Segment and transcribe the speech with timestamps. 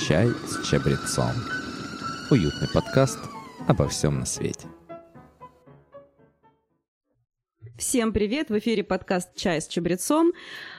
[0.00, 1.32] «Чай с чабрецом».
[2.30, 3.18] Уютный подкаст
[3.66, 4.68] обо всем на свете.
[7.78, 8.50] Всем привет!
[8.50, 10.32] В эфире подкаст «Чай с чабрецом».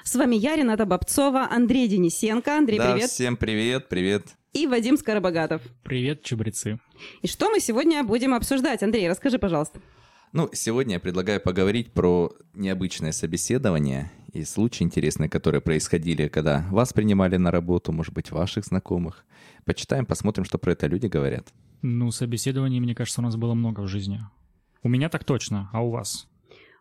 [0.04, 2.58] С вами я, Рената Бобцова, Андрей Денисенко.
[2.58, 3.10] Андрей, да, привет!
[3.10, 4.28] всем привет, привет.
[4.54, 5.62] И Вадим Скоробогатов.
[5.84, 6.80] Привет, чабрецы.
[7.22, 8.84] И что мы сегодня будем обсуждать?
[8.84, 9.82] Андрей, расскажи, пожалуйста.
[10.32, 16.94] Ну, сегодня я предлагаю поговорить про необычное собеседование и случаи интересные, которые происходили, когда вас
[16.94, 19.26] принимали на работу, может быть, ваших знакомых.
[19.66, 21.48] Почитаем, посмотрим, что про это люди говорят.
[21.82, 24.20] Ну, собеседований, мне кажется, у нас было много в жизни.
[24.84, 26.28] У меня так точно, а у вас?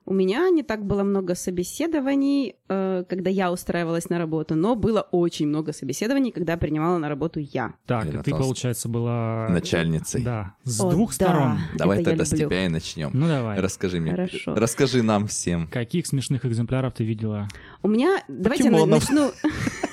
[0.08, 5.00] У меня не так было много собеседований, э, когда я устраивалась на работу, но было
[5.10, 7.74] очень много собеседований, когда принимала на работу я.
[7.86, 9.48] Так, Елена ты, Толст- получается, была...
[9.50, 10.22] Начальницей.
[10.22, 11.14] Да, с О, двух да.
[11.14, 11.58] сторон.
[11.76, 13.10] Давай Это тогда с тебя и начнем.
[13.14, 13.58] Ну, давай.
[13.58, 14.12] Расскажи мне.
[14.12, 14.54] Хорошо.
[14.54, 15.66] Расскажи нам всем.
[15.66, 17.48] Каких смешных экземпляров ты видела?
[17.82, 19.10] У меня, давайте я на- Покемонов.
[19.10, 19.30] начну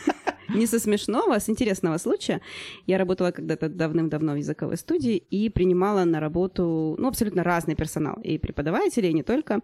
[0.49, 2.41] не со смешного, а с интересного случая.
[2.87, 8.19] Я работала когда-то давным-давно в языковой студии и принимала на работу, ну, абсолютно разный персонал,
[8.23, 9.61] и преподаватели, и не только.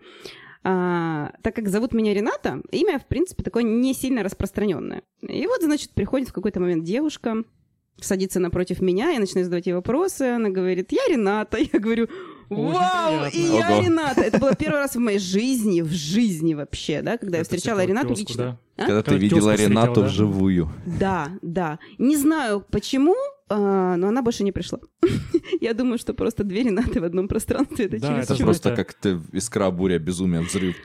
[0.64, 5.04] А, так как зовут меня Рената, имя, в принципе, такое не сильно распространенное.
[5.22, 7.44] И вот, значит, приходит в какой-то момент девушка,
[8.02, 12.08] садится напротив меня, я начинаю задавать ей вопросы, она говорит, я Рената, я говорю,
[12.50, 13.84] вау, и я Ого.
[13.86, 14.22] Рената.
[14.22, 18.10] Это было первый раз в моей жизни, в жизни вообще, да, когда я встречала Ренату
[18.16, 18.60] лично.
[18.78, 18.86] А?
[18.86, 20.72] Когда ты видела Ренату вживую.
[20.86, 21.80] Да, да.
[21.98, 23.16] Не знаю почему,
[23.50, 24.80] а, но она больше не пришла.
[25.62, 27.86] Я думаю, что просто две Ренаты в одном пространстве.
[27.86, 30.76] Это Да, Это просто это- как ты искра, буря, безумие, взрыв.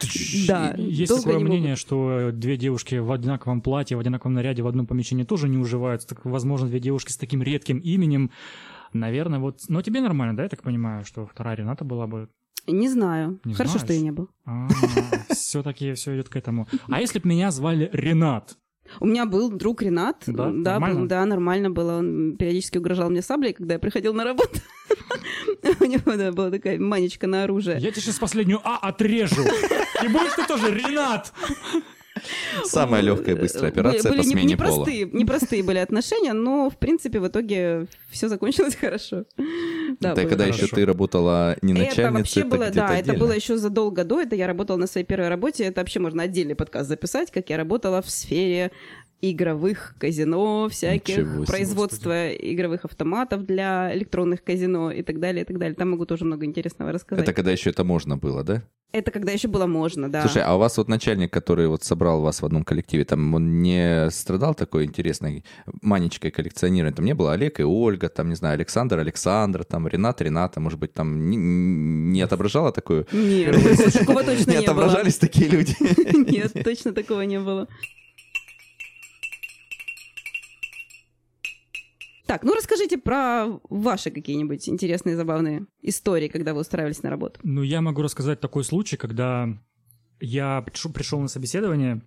[0.48, 0.74] Да.
[0.76, 1.78] Есть долго такое не мнение, могут.
[1.78, 6.08] что две девушки в одинаковом платье, в одинаковом наряде в одном помещении тоже не уживаются.
[6.08, 8.30] Так, возможно, две девушки с таким редким именем.
[8.94, 9.58] Наверное, вот...
[9.68, 12.28] Но тебе нормально, да, я так понимаю, что вторая Рената была бы...
[12.66, 13.40] Не знаю.
[13.44, 13.84] Не Хорошо, знаешь?
[13.84, 14.28] что ее не было.
[15.30, 16.66] все-таки все идет к этому.
[16.88, 18.56] А если бы меня звали Ренат?
[19.00, 20.22] У меня был друг Ренат.
[20.26, 20.46] Да?
[20.50, 21.00] да, Нормально?
[21.00, 21.98] был- да, нормально было.
[21.98, 24.60] Он периодически угрожал мне саблей, когда я приходил на работу.
[25.80, 27.78] У него да, была такая манечка на оружие.
[27.80, 29.42] Я тебе сейчас последнюю А отрежу.
[29.42, 31.32] И будешь ты тоже Ренат.
[32.64, 34.68] Самая легкая и быстрая Были- операция были по не- смене пола.
[34.70, 39.24] непростые, непростые были отношения, но, в принципе, в итоге все закончилось хорошо.
[40.00, 40.64] Да, Это когда хорошо.
[40.64, 43.18] еще ты работала не начальницей, это вообще было, да, это отдельно.
[43.18, 44.20] было еще задолго до.
[44.20, 45.64] Это я работала на своей первой работе.
[45.64, 48.70] Это вообще можно отдельный подкаст записать, как я работала в сфере
[49.32, 55.58] игровых казино, всяких, Ничего производства игровых автоматов для электронных казино и так далее, и так
[55.58, 55.74] далее.
[55.74, 57.22] Там могу тоже много интересного рассказать.
[57.22, 58.62] Это Это, когда еще это можно было, да?
[59.14, 60.22] когда еще было можно, да.
[60.22, 63.62] Слушай, а у вас вот начальник, который вот собрал вас в одном коллективе, там он
[63.62, 65.44] не страдал такой интересной
[65.82, 66.94] манечкой коллекционирования?
[66.94, 70.78] Там не было Олег и Ольга, там, не знаю, Александр, Александр, там Ренат, Рената, может
[70.78, 73.06] быть, там не, не отображало такое?
[73.12, 73.56] Нет,
[73.92, 74.72] такого точно Не не было.
[74.72, 75.76] отображались такие люди?
[76.30, 77.68] Нет, точно такого не было.
[82.26, 87.40] Так, ну расскажите про ваши какие-нибудь интересные, забавные истории, когда вы устраивались на работу.
[87.42, 89.48] Ну, я могу рассказать такой случай, когда
[90.20, 92.02] я пришел, на собеседование,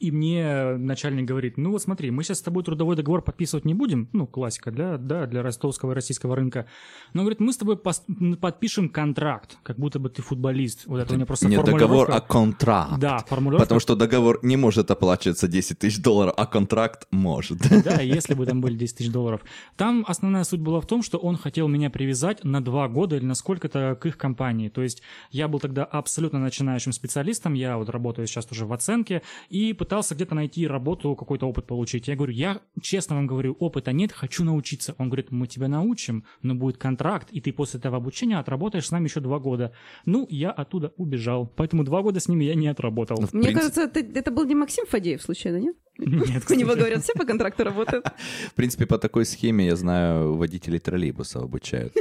[0.00, 3.74] и мне начальник говорит, ну вот смотри, мы сейчас с тобой трудовой договор подписывать не
[3.74, 6.66] будем, ну, классика для, да, для ростовского и российского рынка,
[7.12, 10.86] но, говорит, мы с тобой подпишем контракт, как будто бы ты футболист.
[10.86, 12.98] Вот это у меня просто Не договор, а контракт.
[12.98, 13.66] Да, формулировка.
[13.66, 17.60] Потому что договор не может оплачиваться 10 тысяч долларов, а контракт может.
[17.90, 19.40] Да, если бы там были 10 тысяч долларов.
[19.76, 23.24] Там основная суть была в том, что он хотел меня привязать на два года или
[23.24, 24.68] на сколько-то к их компании.
[24.68, 29.22] То есть я был тогда абсолютно начинающим специалистом, я вот работаю сейчас уже в оценке,
[29.48, 32.06] и пытался где-то найти работу, какой-то опыт получить.
[32.06, 34.94] Я говорю, я честно вам говорю, опыта нет, хочу научиться.
[34.98, 38.92] Он говорит, мы тебя научим, но будет контракт, и ты после этого обучения отработаешь с
[38.92, 39.72] нами еще два года.
[40.06, 41.52] Ну, я оттуда убежал.
[41.56, 43.16] Поэтому два года с ними я не отработал.
[43.16, 45.76] В Мне принципе- кажется, это, это был не Максим Фадеев, случайно, нет?
[45.98, 48.06] Нет, У него говорят, все по контракту работают.
[48.52, 51.92] В принципе, по такой схеме, я знаю, водителей троллейбусов обучают.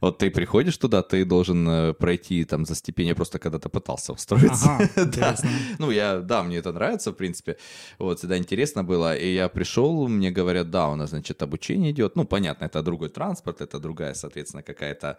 [0.00, 4.12] Вот ты приходишь туда, ты должен э, пройти там за степень, я просто когда-то пытался
[4.12, 4.76] устроиться.
[4.76, 5.36] Ага, Да.
[5.78, 7.56] Ну, я, да, мне это нравится, в принципе.
[7.98, 9.16] Вот, всегда интересно было.
[9.16, 12.16] И я пришел, мне говорят, да, у нас, значит, обучение идет.
[12.16, 15.18] Ну, понятно, это другой транспорт, это другая, соответственно, какая-то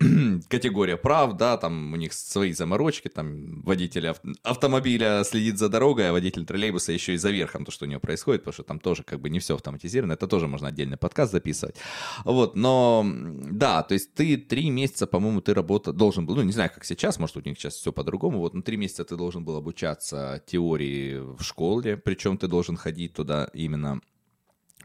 [0.48, 6.08] категория прав, да, там у них свои заморочки, там водитель ав- автомобиля следит за дорогой,
[6.08, 8.78] а водитель троллейбуса еще и за верхом, то, что у него происходит, потому что там
[8.80, 11.76] тоже как бы не все автоматизировано, это тоже можно отдельный подкаст записывать.
[12.24, 16.52] Вот, но, да, то есть ты три месяца, по-моему, ты работа должен был, ну, не
[16.52, 19.44] знаю, как сейчас, может, у них сейчас все по-другому, вот, но три месяца ты должен
[19.44, 24.00] был обучаться теории в школе, причем ты должен ходить туда именно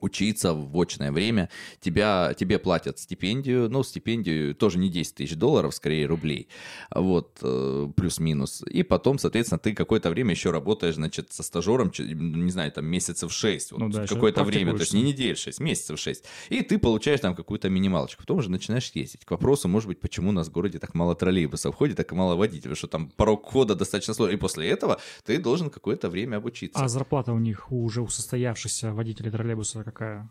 [0.02, 1.50] учиться в очное время,
[1.80, 6.48] тебя, тебе платят стипендию, ну, стипендию тоже не 10 тысяч долларов, скорее рублей,
[6.94, 12.52] вот, э, плюс-минус, и потом, соответственно, ты какое-то время еще работаешь, значит, со стажером, не
[12.52, 16.00] знаю, там, месяцев 6, вот, Ну да, какое-то время, то есть не недель 6, месяцев
[16.00, 19.26] 6, и ты получаешь там какую-то минималочку, потом уже начинаешь ездить.
[19.26, 22.36] К вопросу, может быть, почему у нас в городе так мало троллейбусов ходит, так мало
[22.36, 26.80] водителей, что там порог входа достаточно сложный, и после этого ты должен какое-то время обучиться.
[26.80, 30.30] А зарплата у них уже у состоявшихся водителей троллейбуса какая?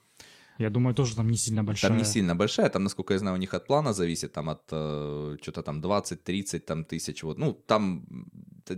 [0.58, 1.90] Я думаю, тоже там не сильно большая.
[1.90, 4.62] Там не сильно большая, там, насколько я знаю, у них от плана зависит, там от
[4.72, 8.06] э, что-то там 20-30 там, тысяч, вот, ну, там,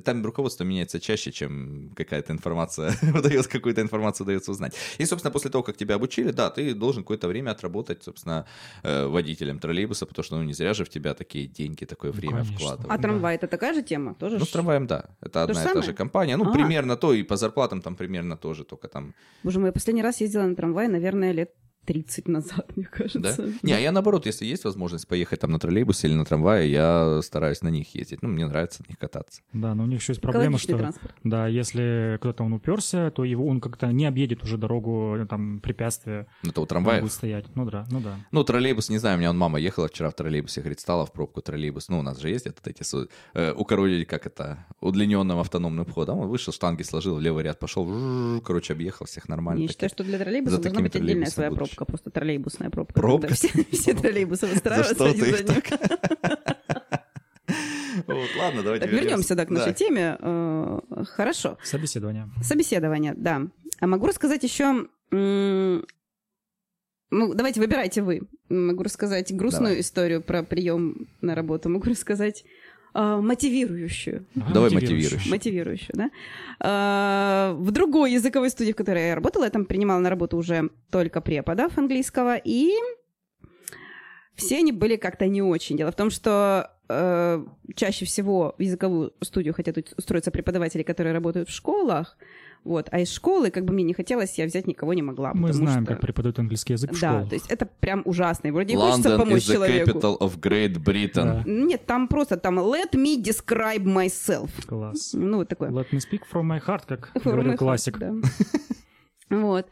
[0.04, 4.74] там руководство меняется чаще, чем какая-то информация удается, какую-то информацию удается узнать.
[4.98, 8.44] И, собственно, после того, как тебя обучили, да, ты должен какое-то время отработать, собственно,
[8.82, 12.16] э, водителем троллейбуса, потому что, ну, не зря же в тебя такие деньги, такое Ну,
[12.18, 12.56] время конечно.
[12.56, 12.92] вкладывают.
[12.92, 13.02] А Да.
[13.02, 14.14] трамвай это такая же тема?
[14.14, 16.52] Тоже Ну, с трамваем, да, это То одна и та же компания, ну, А.
[16.52, 19.14] примерно то, и по зарплатам там примерно тоже, только там
[19.44, 21.54] Боже мой, я последний раз ездила на трамвае, наверное, лет
[21.88, 23.42] 30 назад, мне кажется.
[23.42, 23.52] Да?
[23.62, 27.20] Не, а я наоборот, если есть возможность поехать там на троллейбусе или на трамвае, я
[27.22, 28.20] стараюсь на них ездить.
[28.20, 29.40] Ну, мне нравится на них кататься.
[29.54, 31.14] Да, но у них еще есть проблема, что транспорт.
[31.24, 35.60] да, если кто-то он уперся, то его он как-то не объедет уже дорогу, э, там
[35.60, 37.00] препятствия Ну, это у трамвая.
[37.00, 37.46] будет стоять.
[37.54, 38.16] Ну да, ну да.
[38.32, 41.12] Ну, троллейбус, не знаю, у меня он мама ехала вчера в троллейбусе, говорит, стала в
[41.12, 41.88] пробку троллейбус.
[41.88, 42.84] Ну, у нас же ездят вот эти,
[43.32, 46.18] э, укоротили, как это, удлиненным автономным входом.
[46.18, 49.60] Он вышел, штанги сложил, в левый ряд пошел, короче, объехал всех нормально.
[49.62, 49.72] Я таки.
[49.74, 51.77] считаю, что для троллейбуса должна быть отдельная своя будущее.
[51.78, 52.94] Пробка, просто троллейбусная пробка.
[53.00, 53.34] Пробка?
[53.34, 55.62] Все, все троллейбусы За выстраиваются что один ты за одним.
[58.06, 59.72] Вот, ладно, давайте Так, вернемся, да, к нашей Да.
[59.72, 60.16] теме.
[60.20, 61.58] Э, Хорошо.
[61.64, 62.28] Собеседование.
[62.42, 63.42] Собеседование, да.
[63.80, 64.86] А могу рассказать еще...
[67.10, 68.20] Ну, давайте, выбирайте вы.
[68.50, 69.80] Могу рассказать грустную Давай.
[69.80, 71.70] историю про прием на работу.
[71.70, 72.44] Могу рассказать
[73.00, 74.26] а, мотивирующую.
[74.34, 75.30] Ага, Давай мотивирующий.
[75.30, 76.10] Мотивирующую, да.
[76.58, 80.70] А, В другой языковой студии, в которой я работала, я там принимала на работу уже
[80.90, 82.72] только преподов английского, и
[84.34, 85.76] все они были как-то не очень.
[85.76, 87.44] Дело в том, что э,
[87.76, 92.18] чаще всего в языковую студию хотят устроиться преподаватели, которые работают в школах,
[92.64, 95.32] вот, а из школы, как бы мне не хотелось, я взять никого не могла.
[95.34, 97.28] Мы знаем, что- как преподают английский язык в Да, школах.
[97.30, 98.48] то есть это прям ужасно.
[98.48, 99.90] И вроде и хочется London помочь is the человеку.
[99.90, 101.12] capital of Great Britain.
[101.24, 101.42] Да.
[101.46, 104.50] Нет, там просто там let me describe myself.
[104.66, 105.10] Класс.
[105.14, 105.70] Ну, вот такое.
[105.70, 107.98] Let me speak from my heart, как From говорил my heart, классик.
[107.98, 108.12] да.
[109.30, 109.66] Вот.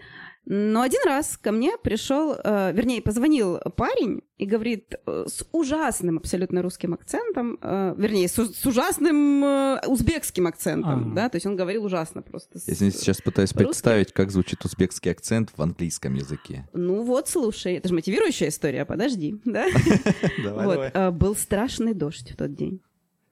[0.48, 6.18] Но один раз ко мне пришел, э, вернее, позвонил парень и говорит э, с ужасным
[6.18, 11.14] абсолютно русским акцентом, э, вернее, с, с ужасным э, узбекским акцентом, А.
[11.16, 12.60] да, то есть он говорил ужасно просто.
[12.60, 13.64] с- Я сейчас пытаюсь Русский?
[13.64, 16.68] представить, как звучит узбекский акцент в английском языке.
[16.72, 19.66] Ну вот, слушай, это же мотивирующая история, подожди, да?
[20.44, 20.90] Давай, Вот, давай.
[20.94, 22.80] э, был страшный дождь в тот день.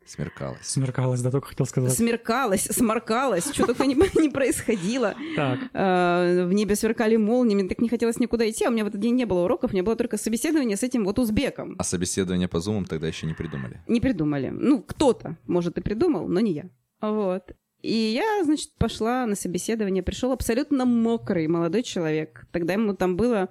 [0.06, 0.58] Смеркалось.
[0.62, 1.92] Смеркалось, да, только хотел сказать.
[1.94, 5.14] Смеркалось, сморкалось, что только не, не происходило.
[5.36, 8.84] Так, Э, В небе сверкали молнии, мне так не хотелось никуда идти, а у меня
[8.84, 11.74] в этот день не было уроков, у меня было только собеседование с этим вот узбеком.
[11.78, 13.80] А собеседование по зумам тогда еще не придумали.
[13.88, 14.50] Не придумали.
[14.50, 16.64] Ну, кто-то, может, и придумал, но не я.
[17.00, 17.52] Вот.
[17.80, 20.02] И я, значит, пошла на собеседование.
[20.02, 22.46] Пришел абсолютно мокрый молодой человек.
[22.52, 23.48] Тогда ему там было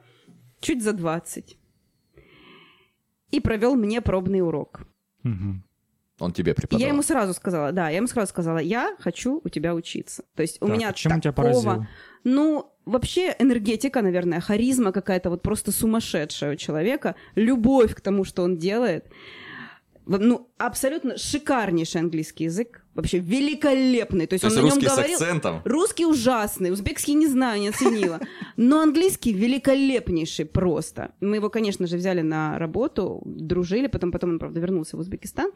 [0.59, 1.57] чуть за 20.
[3.31, 4.81] И провел мне пробный урок.
[5.23, 5.63] мгм.
[6.23, 6.81] Он тебе преподавал.
[6.81, 10.23] я ему сразу сказала, да, я ему сразу сказала, я хочу у тебя учиться.
[10.35, 11.61] То есть у Так, меня чем он тебя такого...
[11.63, 11.85] поразил?
[12.23, 18.43] Ну, вообще энергетика, наверное, харизма какая-то вот просто сумасшедшая у человека, любовь к тому, что
[18.43, 19.05] он делает.
[20.05, 24.28] Ну, абсолютно шикарнейший английский язык, вообще великолепный.
[24.28, 25.13] То есть, То есть он на нем русский с говорил...
[25.16, 25.62] акцентом.
[25.66, 28.19] Русский ужасный, узбекский не знаю, не оценила.
[28.57, 31.12] Но английский великолепнейший просто.
[31.19, 35.52] Мы его, конечно же, взяли на работу, дружили, потом, потом он, правда, вернулся в Узбекистан.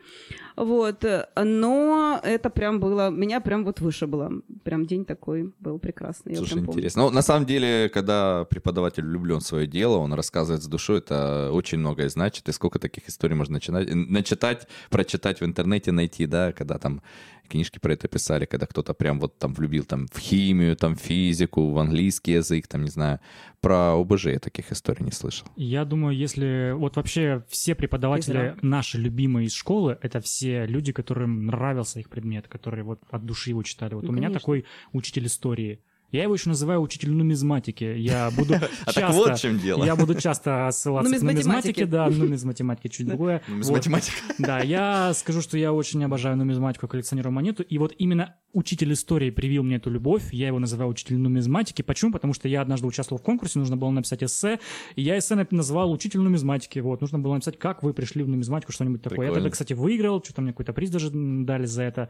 [0.55, 1.05] Вот.
[1.35, 3.09] Но это прям было...
[3.09, 4.31] Меня прям вот вышибло.
[4.63, 6.33] Прям день такой был прекрасный.
[6.33, 7.03] я Слушай, интересно.
[7.03, 11.51] Ну, на самом деле, когда преподаватель влюблен в свое дело, он рассказывает с душой, это
[11.51, 12.49] очень многое значит.
[12.49, 17.01] И сколько таких историй можно начинать, начитать, прочитать в интернете, найти, да, когда там
[17.49, 20.99] книжки про это писали, когда кто-то прям вот там влюбил там в химию, там в
[20.99, 23.19] физику, в английский язык, там, не знаю.
[23.61, 25.47] Про ОБЖ я таких историй не слышал.
[25.55, 28.57] Я думаю, если вот вообще все преподаватели Физра.
[28.61, 33.49] наши любимые из школы, это все люди, которым нравился их предмет, которые вот от души
[33.51, 33.95] его читали.
[33.95, 34.39] Вот Ну, у меня конечно.
[34.39, 35.79] такой учитель истории.
[36.11, 37.83] Я его еще называю учитель нумизматики.
[37.83, 38.53] Я буду
[38.85, 39.01] А часто...
[39.01, 39.83] так вот в чем дело.
[39.83, 43.41] Я буду часто ссылаться к нумизматике, да, нумизматематики чуть другое.
[43.47, 43.77] Ну, Вот.
[43.77, 44.17] Математика.
[44.37, 49.29] Да, я скажу, что я очень обожаю нумизматику, коллекционирую монету, и вот именно учитель истории
[49.29, 51.81] привил мне эту любовь, я его называю учитель нумизматики.
[51.81, 52.11] Почему?
[52.11, 54.59] Потому что я однажды участвовал в конкурсе, нужно было написать эссе,
[54.95, 58.71] и я эссе назвал учитель нумизматики, вот, нужно было написать, как вы пришли в нумизматику,
[58.71, 59.27] что-нибудь такое.
[59.27, 62.09] Я тогда, кстати, выиграл, что-то мне какой-то приз даже дали за это.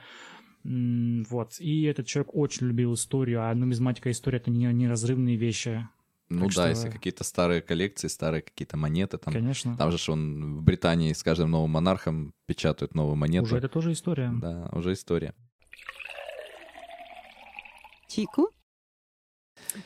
[0.64, 5.88] Вот, и этот человек очень любил историю, а нумизматика и история— это не- неразрывные вещи.
[6.30, 9.78] Ну Так да, что- если какие-то старые коллекции, старые какие-то монеты, там, Конечно.
[9.78, 13.46] там же он в Британии с каждым новым монархом печатают новую монету.
[13.46, 14.30] Уже это тоже история.
[14.42, 15.34] Да, уже история.
[18.10, 18.50] Чайку.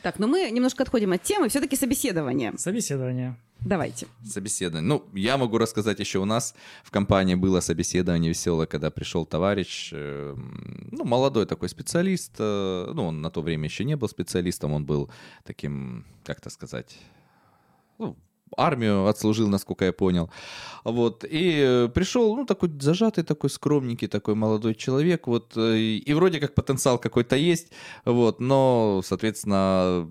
[0.02, 1.48] Так, ну мы немножко отходим от темы.
[1.48, 2.52] Все-таки собеседование.
[2.56, 3.36] Собеседование.
[3.64, 4.06] Давайте.
[4.24, 4.88] Собеседование.
[4.88, 9.90] Ну, я могу рассказать еще у нас в компании было собеседование веселое, когда пришел товарищ,
[9.92, 10.34] э,
[10.90, 14.84] ну, молодой такой специалист, э, ну, он на то время еще не был специалистом, он
[14.84, 15.10] был
[15.44, 16.96] таким, как это сказать,
[17.98, 18.16] ну,
[18.56, 20.30] армию отслужил, насколько я понял.
[20.84, 26.14] Вот, и пришел, ну, такой зажатый, такой скромненький, такой молодой человек, вот, э, и, и
[26.14, 27.72] вроде как потенциал какой-то есть,
[28.04, 30.10] вот, но, соответственно,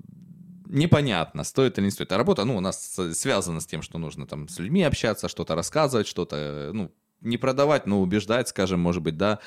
[0.71, 2.11] непонятно, стоит или не стоит.
[2.11, 5.55] А работа, ну, у нас связана с тем, что нужно там с людьми общаться, что-то
[5.55, 9.39] рассказывать, что-то, э, ну, не продавать, но убеждать, скажем, может быть, да.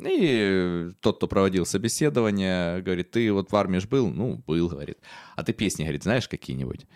[0.00, 4.10] И тот, кто проводил собеседование, говорит, ты вот в армии ж был?
[4.10, 4.98] Ну, был, говорит.
[5.36, 6.86] А ты песни, говорит, знаешь какие-нибудь?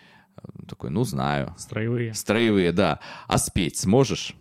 [0.43, 1.55] Он Такой, ну, знаю.
[1.57, 2.13] Строевые.
[2.13, 2.99] Строевые, да.
[3.27, 4.35] А спеть сможешь?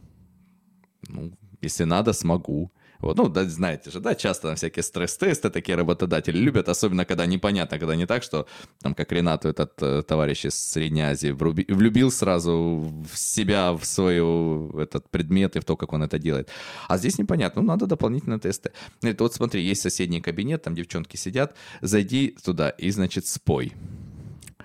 [1.06, 2.72] Ну, если надо, смогу.
[3.00, 7.26] Вот, ну, да, знаете же, да, часто там всякие стресс-тесты такие работодатели любят, особенно когда
[7.26, 8.46] непонятно, когда не так, что
[8.82, 13.84] там, как Ренату этот э, товарищ из Средней Азии вруби- влюбил сразу в себя, в
[13.84, 16.48] свою этот предмет и в то, как он это делает.
[16.88, 18.72] А здесь непонятно, ну, надо дополнительные тесты.
[19.00, 23.72] Говорит, вот смотри, есть соседний кабинет, там девчонки сидят, зайди туда и, значит, спой.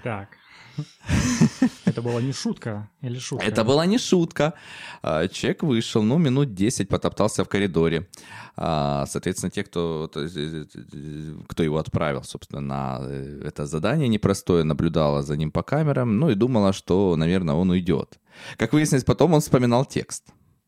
[0.03, 0.29] Так.
[1.85, 3.45] Это была не шутка или шутка?
[3.45, 4.53] Это была не шутка.
[5.01, 8.07] А, Человек вышел, ну, минут 10 потоптался в коридоре.
[8.55, 13.65] А, Соответственно, те, кто, то есть, э, э, кто его отправил, собственно, на э, это
[13.65, 18.19] задание непростое, наблюдала за ним по камерам, ну, и думала, что, наверное, он уйдет.
[18.57, 20.25] Как выяснилось, потом он вспоминал текст.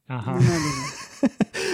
[0.08, 0.40] Ага.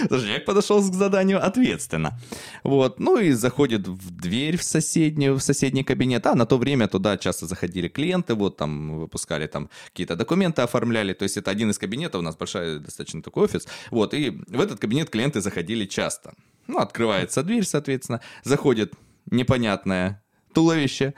[0.02, 0.22] Надо же.
[0.22, 2.18] Слушай, Человек подошел к заданию ответственно.
[2.64, 3.00] Вот.
[3.00, 6.26] Ну и заходит в дверь в соседнюю, в соседний кабинет.
[6.26, 11.12] А на то время туда часто заходили клиенты, вот там выпускали там какие-то документы, оформляли.
[11.12, 13.66] То есть это один из кабинетов, у нас большой достаточно такой офис.
[13.90, 16.34] Вот, и в этот кабинет клиенты заходили часто.
[16.66, 18.94] Ну, открывается дверь, соответственно, заходит
[19.30, 20.22] непонятное
[20.54, 21.14] туловище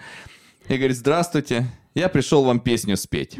[0.68, 3.36] и говорит, здравствуйте, я пришел вам песню спеть.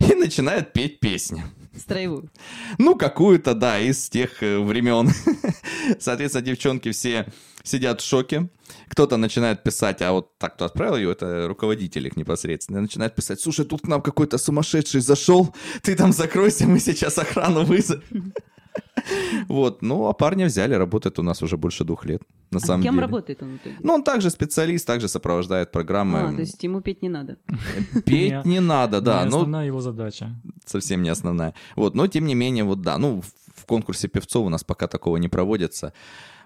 [0.00, 1.44] И начинает петь песню.
[1.76, 2.30] Строевую.
[2.78, 5.10] Ну, какую-то, да, из тех э, времен.
[5.98, 7.26] Соответственно, девчонки все
[7.62, 8.48] сидят в шоке.
[8.88, 13.40] Кто-то начинает писать, а вот так, кто отправил ее, это руководитель их непосредственно, начинает писать,
[13.40, 18.32] слушай, тут к нам какой-то сумасшедший зашел, ты там закройся, мы сейчас охрану вызовем.
[19.48, 22.82] Вот, ну, а парня взяли, работает у нас уже больше двух лет, на А самом
[22.82, 23.06] кем деле.
[23.06, 23.58] работает он?
[23.80, 26.18] Ну, он также специалист, также сопровождает программы.
[26.20, 27.36] А, то есть ему петь не надо.
[28.06, 30.40] Петь не надо, да, Не но основная его задача.
[30.64, 31.54] совсем не основная.
[31.76, 34.86] Вот, но тем не менее, вот да, ну, в- в конкурсе певцов у нас пока
[34.86, 35.92] такого не проводится.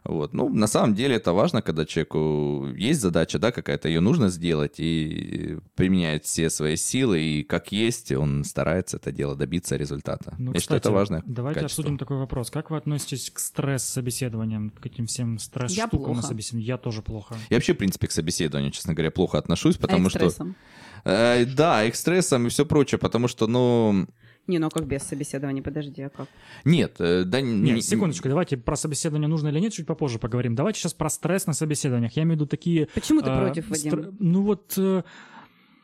[0.09, 4.29] Вот, ну, на самом деле это важно, когда человеку есть задача, да, какая-то, ее нужно
[4.29, 10.35] сделать, и применяет все свои силы, и как есть, он старается это дело добиться результата.
[10.39, 11.83] Ну, Я считаю, это кстати, важное Давайте качество.
[11.83, 12.51] обсудим такой вопрос.
[12.51, 16.67] Как вы относитесь к стресс-собеседованиям, к этим всем стресс-штукам на собеседовании?
[16.67, 17.37] Я тоже плохо.
[17.51, 20.19] Я вообще, в принципе, к собеседованию, честно говоря, плохо отношусь, потому а и к что...
[20.31, 20.57] стрессам?
[21.05, 24.07] Э, да, и к стрессам и все прочее, потому что, ну...
[24.47, 25.63] Не, ну а как без собеседования?
[25.63, 26.29] Подожди, а как?
[26.65, 27.41] Нет, э, да...
[27.41, 30.55] Нет, не- секундочку, давайте про собеседование нужно или нет, чуть попозже поговорим.
[30.55, 32.13] Давайте сейчас про стресс на собеседованиях.
[32.17, 32.87] Я имею в виду такие...
[32.95, 33.93] Почему ты а, против, Вадим?
[33.93, 34.75] стр- Ну вот...
[34.77, 35.03] э,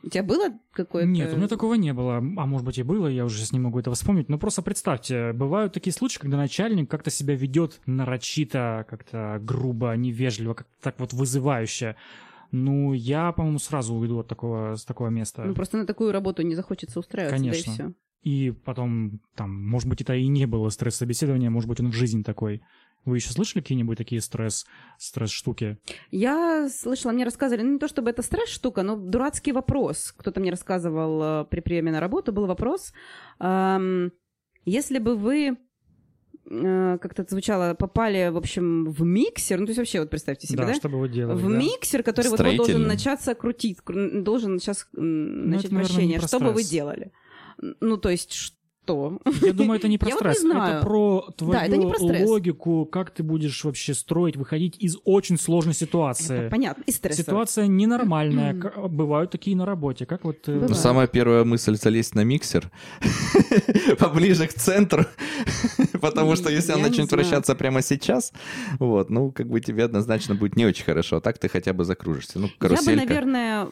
[0.05, 1.09] У тебя было какое-то...
[1.09, 2.17] Нет, у меня такого не было.
[2.19, 4.29] А может быть и было, я уже сейчас не могу этого вспомнить.
[4.29, 10.55] Но просто представьте, бывают такие случаи, когда начальник как-то себя ведет нарочито, как-то грубо, невежливо,
[10.55, 11.97] как-то так вот вызывающе.
[12.55, 15.43] Ну, я, по-моему, сразу уйду от такого, с такого места.
[15.43, 17.63] Ну, просто на такую работу не захочется устраиваться, Конечно.
[17.65, 17.93] да и все.
[18.23, 22.23] И потом, там, может быть, это и не было стресс-собеседования, может быть, он в жизни
[22.23, 22.63] такой.
[23.05, 24.65] Вы еще слышали какие-нибудь такие стресс,
[24.97, 25.79] стресс-штуки?
[26.13, 30.15] Я слышала, мне рассказывали, ну не то чтобы это стресс-штука, но дурацкий вопрос.
[30.17, 32.93] Кто-то мне рассказывал э, при приеме на работу, был вопрос,
[33.41, 34.13] эм,
[34.65, 35.57] если бы вы
[36.49, 40.47] э, как-то это звучало, попали, в общем, в миксер, ну то есть вообще вот представьте
[40.47, 40.75] себе, да?
[40.75, 41.37] что бы вы делали?
[41.37, 41.59] в да?
[41.59, 46.19] миксер, который вот, должен начаться крутить, кру- должен сейчас Ну, начать это, наверное, не вращение.
[46.21, 46.71] про Что бы вы стресс.
[46.71, 47.11] делали?
[47.81, 49.21] Ну, то есть что?
[49.43, 50.79] Я думаю, это не про Я вот не стресс, знаю.
[50.79, 52.29] это про твою Да, это не про стресс.
[52.29, 56.49] логику, как ты будешь вообще строить, выходить из очень сложной Это ситуации.
[56.49, 56.83] понятно.
[56.87, 57.17] И стресс.
[57.17, 58.55] Ситуация ненормальная,
[58.89, 60.05] бывают такие на работе.
[60.05, 60.49] Как вот...
[60.49, 60.77] э, Ну, Бывает.
[60.77, 62.73] самая первая мысль залезть на миксер
[63.99, 65.05] поближе к центру,
[66.01, 68.33] потому что если он начнет вращаться прямо сейчас,
[68.81, 71.85] вот, ну, как бы тебе однозначно будет не очень хорошо, а так ты хотя бы
[71.85, 72.39] закружишься.
[72.39, 73.69] Ну, Я бы, наверное,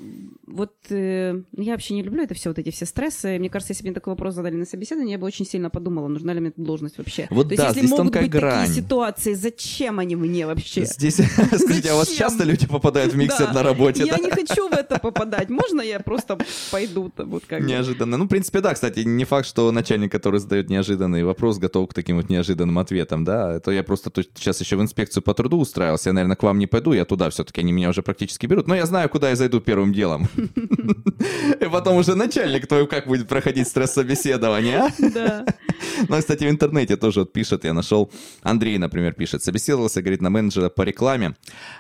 [0.53, 3.39] вот э, я вообще не люблю это все, вот эти все стрессы.
[3.39, 6.09] Мне кажется, если бы мне такой вопрос задали на собеседование, я бы очень сильно подумала,
[6.09, 7.27] нужна ли мне эта должность вообще.
[7.31, 8.67] Вот То да, есть, если здесь могут быть грань.
[8.67, 10.85] такие ситуации, зачем они мне вообще?
[10.85, 11.17] Здесь,
[11.59, 14.05] скажите, а у вас часто люди попадают в миксер на работе?
[14.05, 15.49] Я не хочу в это попадать.
[15.51, 16.39] Можно я просто
[16.71, 17.61] пойду там вот как?
[17.61, 18.17] Неожиданно.
[18.17, 21.95] Ну, в принципе, да, кстати, не факт, что начальник, который задает неожиданный вопрос, готов к
[21.95, 23.55] таким вот неожиданным ответам, да.
[23.55, 26.11] Это я просто сейчас еще в инспекцию по труду устраивался.
[26.11, 28.67] Я, наверное, к вам не пойду, я туда все-таки, они меня уже практически берут.
[28.67, 30.29] Но я знаю, куда я зайду первым делом.
[31.61, 34.91] И потом уже начальник твой как будет проходить стресс-собеседование, а?
[35.11, 35.47] Да.
[36.09, 38.11] Ну, кстати, в интернете тоже вот пишет, я нашел,
[38.43, 41.37] Андрей, например, пишет, собеседовался, говорит, на менеджера по рекламе,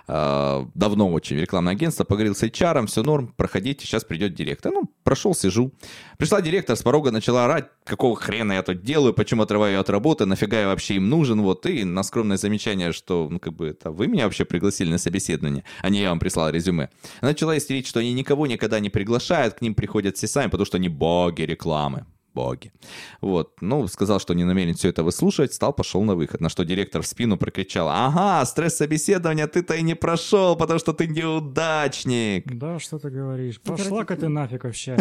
[0.09, 4.73] э, давно очень, рекламное агентство, поговорил с HR, все норм, проходите, сейчас придет директор.
[4.73, 5.73] Ну, прошел, сижу.
[6.19, 9.91] Пришла директор, с порога начала орать, какого хрена я тут делаю, почему отрываю ее от
[9.91, 13.69] работы, нафига я вообще им нужен, вот, и на скромное замечание, что, ну, как бы,
[13.69, 16.89] это вы меня вообще пригласили на собеседование, а не я вам прислал резюме.
[17.21, 20.67] Она начала истерить, что они никого никогда не приглашают, к ним приходят все сами, потому
[20.67, 22.73] что они боги рекламы боги.
[23.21, 26.41] Вот, ну, сказал, что не намерен все это выслушивать, стал, пошел на выход.
[26.41, 30.93] На что директор в спину прокричал, ага, стресс собеседования ты-то и не прошел, потому что
[30.93, 32.45] ты неудачник.
[32.57, 33.61] Да, что ты говоришь?
[33.65, 34.97] Ну, Пошла-ка ты нафиг вообще.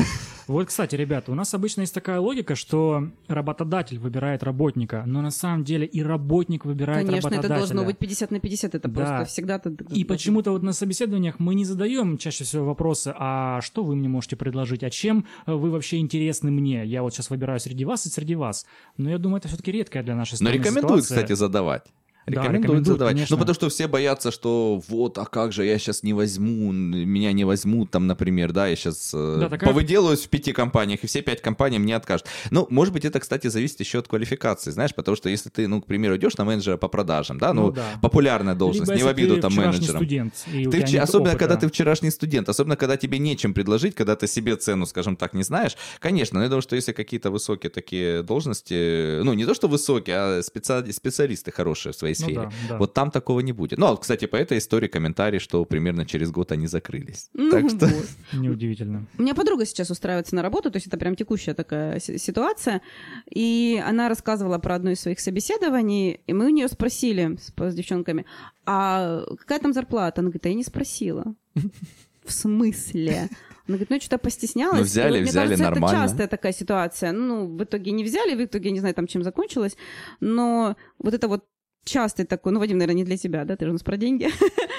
[0.48, 5.31] Вот, кстати, ребята, у нас обычно есть такая логика, что работодатель выбирает работника, но на
[5.31, 7.59] самом деле и работник выбирает Конечно, это работодателя.
[7.67, 8.93] должно быть 50 на 50, это Да.
[8.95, 9.62] просто всегда...
[9.91, 14.09] И почему-то вот на собеседованиях мы не задаем чаще всего вопросы, а что вы мне
[14.09, 16.83] можете предложить, а чем э, вы вообще интересны мне?
[16.86, 18.65] Я вот сейчас выбираю среди вас и среди вас.
[18.97, 21.17] Но я думаю, это все-таки редкая для нашей Но страны рекомендуют, ситуация.
[21.17, 21.83] кстати, задавать.
[22.29, 23.13] Да, Рекомендуют задавать.
[23.13, 23.36] конечно.
[23.36, 27.31] Ну, потому что все боятся, что вот, а как же, я сейчас не возьму, меня
[27.33, 31.21] не возьмут, там, например, да, я сейчас Да, такая- повыделаюсь в пяти компаниях, и все
[31.21, 32.27] пять компаний мне откажут.
[32.51, 35.81] Ну, может быть, это, кстати, зависит еще от квалификации, знаешь, потому что если ты, ну,
[35.81, 37.83] к примеру, идешь на менеджера по продажам, да, ну, Ну да.
[38.01, 39.98] популярная должность, Либо не в обиду там менеджерам.
[39.98, 41.38] студент, Ты вч- особенно, опыта.
[41.38, 45.33] когда ты вчерашний студент, особенно, когда тебе нечем предложить, когда ты себе цену, скажем так,
[45.33, 45.75] не знаешь.
[46.00, 50.15] Конечно, но я думаю, что если какие-то высокие такие должности, ну, не то, что высокие,
[50.17, 52.77] а специали- специалисты хорошие в своей Ну сфере, да, да.
[52.77, 53.79] вот там такого не будет.
[53.79, 57.29] Ну, а, кстати, по этой истории комментарий, что примерно через год они закрылись.
[57.33, 57.88] Ну, Так что...
[57.88, 58.05] вот.
[58.33, 59.05] Неудивительно.
[59.17, 62.81] У меня подруга сейчас устраивается на работу, то есть это прям текущая такая си- ситуация.
[63.29, 67.75] И она рассказывала про одно из своих собеседований, и мы у нее спросили с, с
[67.75, 68.25] девчонками,
[68.65, 70.21] а какая там зарплата?
[70.21, 71.33] Она говорит, а я не спросила.
[72.25, 73.29] В смысле?
[73.67, 74.77] Она говорит, ну я что-то постеснялась.
[74.77, 75.97] Ну, И взяли, вот, мне взяли, кажется, нормально.
[75.97, 77.12] Это частая такая ситуация.
[77.12, 79.77] Ну, в итоге не взяли, в итоге не знаю, там чем закончилось.
[80.19, 81.45] Но вот это вот
[81.89, 83.56] частый такой, ну, Вадим, наверное, не для тебя, да?
[83.56, 84.30] Ты же у нас про деньги.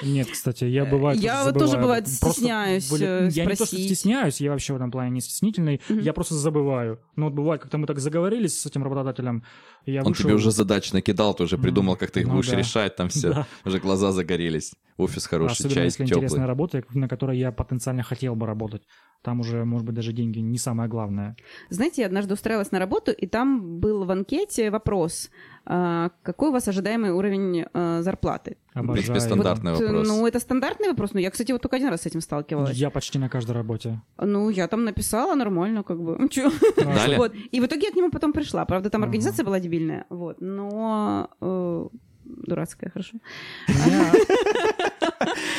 [0.03, 3.65] Нет, кстати, я бывает Я вот тоже, бывает, стесняюсь, были- э, Я не то, что
[3.65, 3.85] спросить.
[3.85, 6.99] стесняюсь, я вообще в этом плане не стеснительный, я просто забываю.
[7.15, 9.43] Ну вот бывает, как-то мы так заговорились с этим работодателем,
[9.85, 10.23] я Он вышел...
[10.25, 12.57] тебе уже задач накидал, ты уже придумал, как ты их ну будешь да.
[12.57, 13.31] решать, там все.
[13.33, 13.47] Да.
[13.65, 14.73] Уже глаза загорелись.
[14.97, 16.19] Офис хороший, Особенно чай если теплый.
[16.25, 18.83] интересная работа, на которой я потенциально хотел бы работать.
[19.23, 21.35] Там уже, может быть, даже деньги не самое главное.
[21.69, 25.29] Знаете, я однажды устраивалась на работу, и там был в анкете вопрос,
[25.63, 28.57] какой у вас ожидаемый уровень а, зарплаты?
[28.73, 28.93] В Обожаю.
[28.93, 30.07] принципе, стандартный Вот, вопрос.
[30.07, 32.77] Ну, это стандартный вопрос, но я, кстати, вот только один раз с этим сталкивалась.
[32.77, 34.01] Я почти на каждой работе.
[34.17, 36.27] Ну, я там написала нормально, как бы.
[36.31, 36.51] Чё?
[36.77, 37.17] Дали?
[37.17, 37.33] Вот.
[37.51, 38.65] И в итоге я к нему потом пришла.
[38.65, 39.09] Правда, там Ага.
[39.09, 41.87] организация была дебильная, вот, но э,
[42.25, 43.17] дурацкая, хорошо.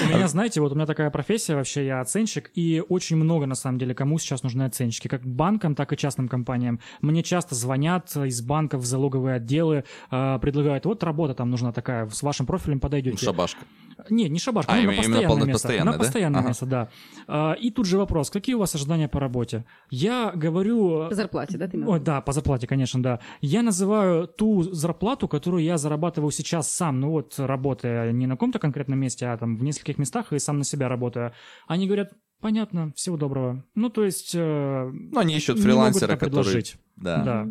[0.03, 3.55] У меня, знаете, вот у меня такая профессия вообще, я оценщик, и очень много, на
[3.55, 6.81] самом деле, кому сейчас нужны оценщики, как банкам, так и частным компаниям.
[7.01, 12.09] Мне часто звонят из банков в залоговые отделы, э, предлагают, вот работа там нужна такая,
[12.09, 13.25] с вашим профилем подойдете.
[13.25, 13.61] Шабашка.
[14.11, 15.53] Не, не шабашка, А, ну, именно- на именно постоянное место.
[15.53, 15.99] постоянное, на да?
[15.99, 16.49] постоянное Ага.
[16.49, 16.89] место, да.
[17.29, 19.65] А, И тут же вопрос, какие у вас ожидания по работе?
[19.91, 21.09] Я говорю...
[21.09, 22.05] По зарплате, да, ты имел виду?
[22.05, 23.21] да, по зарплате, конечно, да.
[23.41, 28.59] Я называю ту зарплату, которую я зарабатываю сейчас сам, ну вот работая не на каком-то
[28.59, 31.33] конкретном месте, а там в нескольких местах и сам на себя работая.
[31.69, 33.65] Они говорят, понятно, всего доброго.
[33.75, 34.33] Ну, то есть...
[34.35, 36.65] э, Ну, они ищут не фрилансера, который...
[36.97, 37.23] Да.
[37.25, 37.49] Да.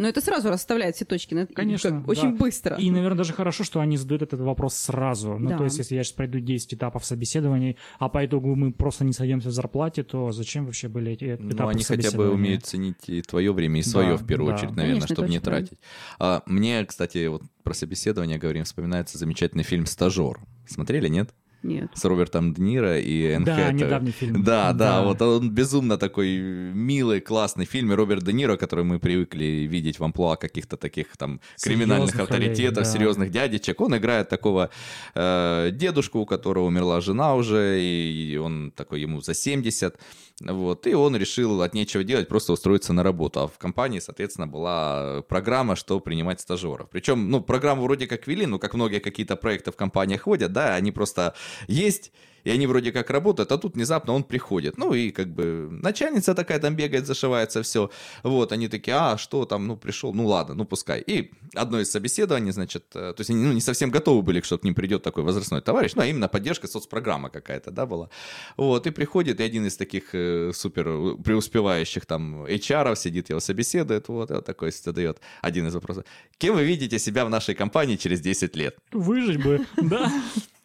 [0.00, 1.34] Но это сразу расставляет все точки.
[1.34, 2.36] над- Конечно, как- Очень да.
[2.38, 2.76] быстро.
[2.76, 5.36] И, наверное, даже хорошо, что они задают этот вопрос сразу.
[5.38, 5.58] Ну, Да.
[5.58, 9.12] то есть, если я сейчас пройду 10 этапов собеседований, а по итогу мы просто не
[9.12, 13.08] сойдемся в зарплате, то зачем вообще были эти этапы Ну, они хотя бы умеют ценить
[13.08, 14.54] и твое время, и свое, Да, в первую да.
[14.56, 15.78] очередь, наверное, Конечно, чтобы не тратить.
[16.18, 20.40] А, мне, кстати, вот про собеседование говорим, вспоминается замечательный фильм «Стажер».
[20.66, 21.34] Смотрели, нет?
[21.62, 21.90] Нет.
[21.94, 23.72] С Робертом Де Ниро и Энн Да, Хэтэуэй.
[23.74, 24.42] недавний фильм.
[24.42, 25.02] Да, да, Да.
[25.04, 27.92] вот он безумно такой милый, классный фильм.
[27.92, 32.30] И Роберт Де Ниро, который мы привыкли видеть в амплуа каких-то таких там криминальных Серьезных
[32.30, 32.90] авторитетов, да.
[32.90, 33.80] серьезных дядечек.
[33.80, 34.70] Он играет такого
[35.14, 39.96] э, дедушку, у которого умерла жена уже, и он такой ему за 70.
[40.40, 43.40] Вот, и он решил от нечего делать просто устроиться на работу.
[43.40, 46.88] А в компании, соответственно, была программа, что принимать стажеров.
[46.90, 50.74] Причем, ну, программу вроде как вели, ну, как многие какие-то проекты в компаниях ходят, да,
[50.74, 51.34] они просто
[51.68, 52.10] есть
[52.44, 54.78] и они вроде как работают, а тут внезапно он приходит.
[54.78, 57.90] Ну и как бы начальница такая там бегает, зашивается, все.
[58.22, 61.00] Вот, они такие, а, что там, ну пришел, ну ладно, ну пускай.
[61.00, 64.58] И одно из собеседований, значит, э, то есть они ну, не совсем готовы были, что
[64.58, 68.08] к ним придет такой возрастной товарищ, ну а именно поддержка соцпрограмма какая-то, да, была.
[68.56, 74.08] Вот, и приходит, и один из таких э, супер преуспевающих там HR сидит, его собеседует,
[74.08, 76.04] вот, и вот такой задает один из вопросов.
[76.38, 78.76] Кем вы видите себя в нашей компании через 10 лет?
[78.92, 80.10] Выжить бы, да.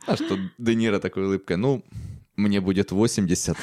[0.08, 1.84] А что Де Ниро такой улыбкой, ну,
[2.36, 3.58] мне будет 80.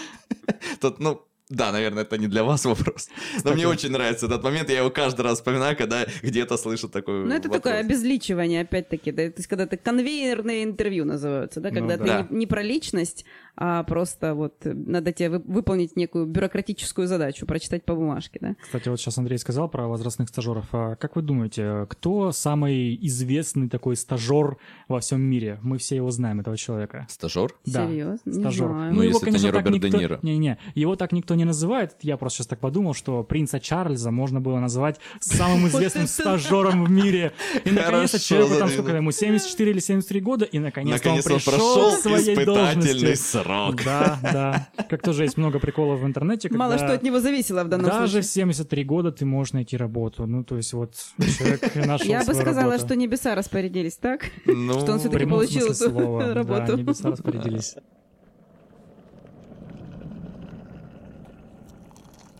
[0.80, 3.08] Тут, ну, да, наверное, это не для вас вопрос.
[3.44, 4.68] Но мне очень нравится этот момент.
[4.68, 7.62] Я его каждый раз вспоминаю, когда где-то слышу такой Ну, это вопрос.
[7.62, 9.12] такое обезличивание, опять-таки.
[9.12, 13.24] Да, то есть, когда ты конвейерные интервью называются, да, когда Ну, ты не про личность,
[13.56, 18.56] а просто вот надо тебе вы- выполнить некую бюрократическую задачу, прочитать по бумажке, да.
[18.62, 20.66] Кстати, вот сейчас Андрей сказал про возрастных стажеров.
[20.72, 24.58] А как вы думаете, кто самый известный такой стажер
[24.88, 25.58] во всем мире?
[25.62, 27.06] Мы все его знаем, этого человека.
[27.08, 27.54] Стажер?
[27.66, 28.18] Да, Серьезно?
[28.24, 28.68] Не стажер.
[28.68, 28.94] знаю.
[28.94, 29.98] Ну, если это не Роберт Де никто...
[29.98, 30.18] Ниро.
[30.22, 31.96] Не-не, его так никто не называет.
[32.02, 36.90] Я просто сейчас так подумал, что принца Чарльза можно было назвать самым известным стажером в
[36.90, 37.32] мире.
[37.64, 41.96] И наконец-то человеку там сколько ему, 74 или 73 года, и наконец-то он пришел прошел
[41.96, 43.14] к своей должности.
[43.48, 43.84] Срок.
[43.84, 44.68] Да, да.
[44.88, 46.48] Как тоже есть много приколов в интернете.
[46.50, 48.22] Мало что от него зависело в данном Даже в случае.
[48.22, 50.26] 73 года ты можешь найти работу.
[50.26, 50.94] Ну, то есть вот
[51.38, 52.86] человек нашел Я бы сказала, работу.
[52.86, 56.76] что небеса распорядились так, Ну, что он все-таки получил эту слова, да, работу.
[56.76, 57.74] небеса распорядились.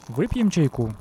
[0.09, 0.95] Выпьем чайку.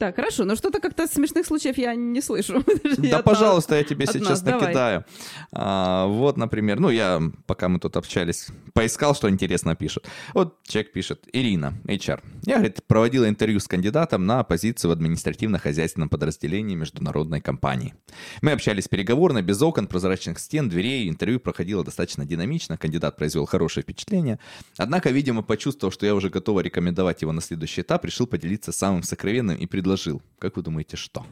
[0.00, 2.64] Так, хорошо, но что-то как-то смешных случаев я не слышу.
[2.96, 4.62] Да, Я пожалуйста, я тебе сейчас давай.
[4.62, 5.04] накидаю.
[5.52, 10.08] А, вот, например, ну, я, пока мы тут общались, поискал, что интересно пишет.
[10.32, 12.20] Вот человек пишет, Ирина, HR.
[12.46, 17.94] Я, говорит, проводила интервью с кандидатом на позицию в административно-хозяйственном подразделении международной компании.
[18.40, 21.10] Мы общались переговорно, без окон, прозрачных стен, дверей.
[21.10, 24.38] Интервью проходило достаточно динамично, кандидат произвел хорошее впечатление.
[24.78, 29.02] Однако, видимо, почувствовав, что я уже готова рекомендовать его на следующий этап, решил поделиться самым
[29.02, 30.22] сокровенным и предложил.
[30.38, 31.26] Как вы думаете, что?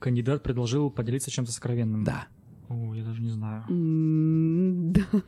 [0.00, 2.04] Кандидат предложил поделиться чем-то сокровенным.
[2.04, 2.26] Да.
[2.68, 3.64] О, я даже не знаю.
[4.92, 5.02] Да.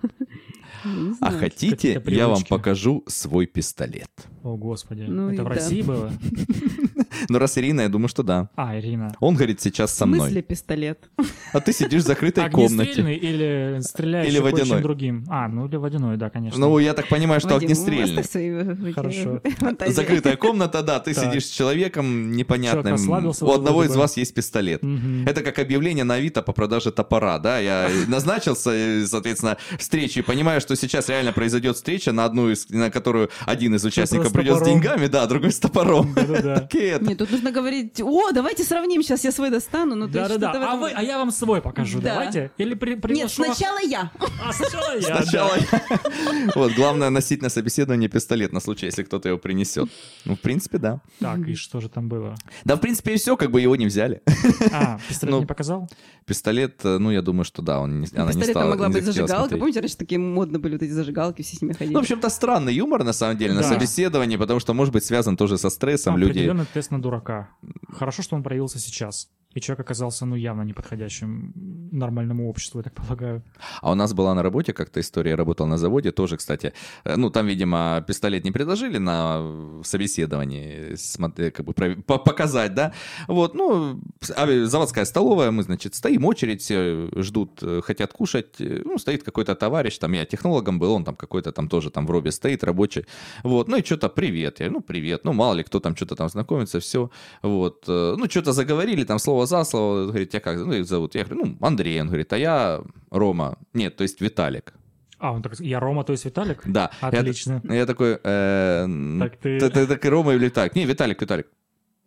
[1.20, 4.10] А хотите, я вам покажу свой пистолет?
[4.42, 5.02] О, господи.
[5.08, 5.46] Ну Это в.
[5.48, 6.12] России было?
[7.28, 8.48] Ну, раз Ирина, я думаю, что да.
[8.56, 9.14] А, Ирина.
[9.20, 10.20] Он говорит сейчас со В мной.
[10.20, 11.08] смысле пистолет?
[11.52, 13.02] А ты сидишь в закрытой комнате.
[13.14, 14.82] Или стреляющий Или водяной.
[14.82, 15.24] другим?
[15.28, 16.58] А, ну или водяной, да, конечно.
[16.58, 18.92] Ну, я так понимаю, что огнестрельный.
[18.92, 19.40] Хорошо.
[19.88, 22.96] Закрытая комната, да, ты сидишь с человеком непонятным.
[23.40, 24.82] У одного из вас есть пистолет.
[25.26, 30.60] Это как объявление на Авито по продаже топора, да, я назначился, соответственно, встречу и понимаю,
[30.60, 34.62] что сейчас реально произойдет встреча, на одну из, на которую один из участников придет с
[34.62, 36.12] деньгами, да, другой с топором.
[36.14, 36.60] Да-да-да.
[37.00, 37.08] Это.
[37.08, 39.94] Нет, тут нужно говорить, о, давайте сравним, сейчас я свой достану.
[39.94, 40.50] Ну, есть Да-да-да.
[40.50, 42.10] что-то в А, этом- вы, а я вам свой покажу, Да.
[42.14, 42.50] давайте.
[42.58, 44.10] Или при, Нет, приглашу вас- сначала я.
[44.44, 45.02] А, сначала я.
[45.22, 45.82] Сначала да.
[46.54, 49.88] Вот, главное носить на собеседование пистолет на случай, если кто-то его принесет.
[50.24, 51.00] Ну, в принципе, да.
[51.20, 52.34] Так, и что же там было?
[52.64, 54.22] Да, в принципе, и все, как бы его не взяли.
[54.72, 55.88] А, пистолет Ну, не показал?
[56.26, 58.68] Пистолет, э, ну, я думаю, что да, он не, она не стала.
[58.70, 59.56] могла быть зажигалка.
[59.56, 61.94] Помните, раньше такие модно были вот эти зажигалки, все с ними ходили.
[61.94, 63.68] Ну, в общем-то, странный юмор, на самом деле, на Да.
[63.68, 66.50] собеседовании, потому что, может быть, связан тоже со стрессом людей.
[66.90, 67.50] На дурака.
[67.88, 69.30] Хорошо, что он проявился сейчас.
[69.58, 71.52] И человек оказался, ну, явно неподходящим
[71.90, 73.42] нормальному обществу, я так полагаю.
[73.82, 76.72] А у нас была на работе как-то история, я работал на заводе, тоже, кстати,
[77.04, 82.92] э, ну, там, видимо, пистолет не предложили на э, собеседовании, смотри, как бы показать, да,
[83.26, 84.00] вот, ну,
[84.36, 89.24] а, заводская столовая, мы, значит, стоим, очередь, все ждут, э, хотят кушать, э, ну, стоит
[89.24, 92.62] какой-то товарищ, там, я технологом был, он там какой-то там тоже там в робе стоит,
[92.62, 93.06] рабочий,
[93.42, 96.28] вот, ну, и что-то привет, я, ну, привет, ну, мало ли, кто там что-то там
[96.28, 97.10] знакомится, все,
[97.42, 101.14] вот, э, ну, что-то заговорили, там, слово за слово, говорит, тебя как ну, их зовут?
[101.14, 102.80] Я говорю, ну, Андрей, он говорит, а я
[103.10, 104.74] Рома, нет, то есть Виталик.
[105.18, 106.62] А, он так, я Рома, то есть Виталик?
[106.64, 106.90] Да.
[107.02, 107.60] Я- Отлично.
[107.64, 108.86] Я, такой, э,
[109.18, 109.86] Так ты- ты...
[109.86, 110.76] Так и Рома или Виталик?
[110.76, 111.46] Не, Виталик, Виталик.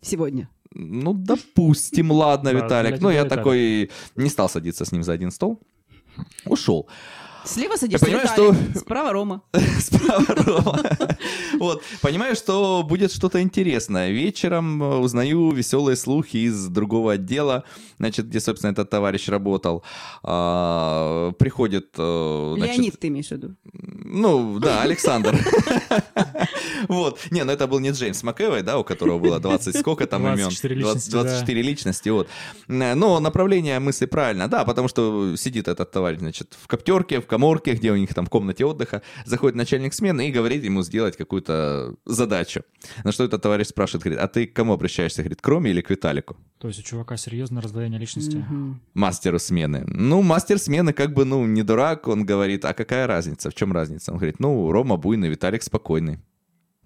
[0.01, 0.47] Сегодня.
[0.73, 3.01] Ну, допустим, ладно, Виталик.
[3.01, 5.59] Ну, я такой не стал садиться с ним за один стол.
[6.45, 6.87] Ушел.
[7.45, 9.41] Слева садишься понимаю, что- справа Рома.
[9.79, 10.79] Справа Рома.
[11.59, 11.83] Вот.
[12.01, 14.09] Понимаю, что будет что-то интересное.
[14.11, 17.63] Вечером э, узнаю веселые слухи из другого отдела,
[17.97, 19.83] значит, где, собственно, этот товарищ работал.
[20.23, 21.89] А, Приходит...
[21.97, 23.55] э, Леонид ты имеешь в виду?
[23.73, 25.37] Ну, да, Александр.
[26.87, 27.19] Вот.
[27.31, 30.37] Не, ну это был не Джеймс МcЭвой, да, у которого было 20 сколько там имен?
[30.37, 32.27] 24 личности, 24 личности, вот.
[32.67, 37.27] Э, Но направление мысли правильно, да, потому что сидит этот товарищ, значит, в коптерке, в
[37.31, 41.15] коморке, где у них там в комнате отдыха, заходит начальник смены и говорит ему сделать
[41.15, 42.63] какую-то задачу.
[43.05, 45.21] На что этот товарищ спрашивает, говорит, а ты к кому обращаешься?
[45.23, 46.35] Говорит, к Роме или к Виталику?
[46.59, 48.35] То есть у чувака серьезное раздвоение личности.
[48.37, 48.81] Мгм.
[48.93, 49.83] мастеру смены.
[49.87, 53.71] Ну, мастер смены как бы, ну, не дурак, он говорит, а какая разница, в чем
[53.71, 54.11] разница?
[54.11, 56.19] Он говорит, ну, Рома буйный, Виталик спокойный.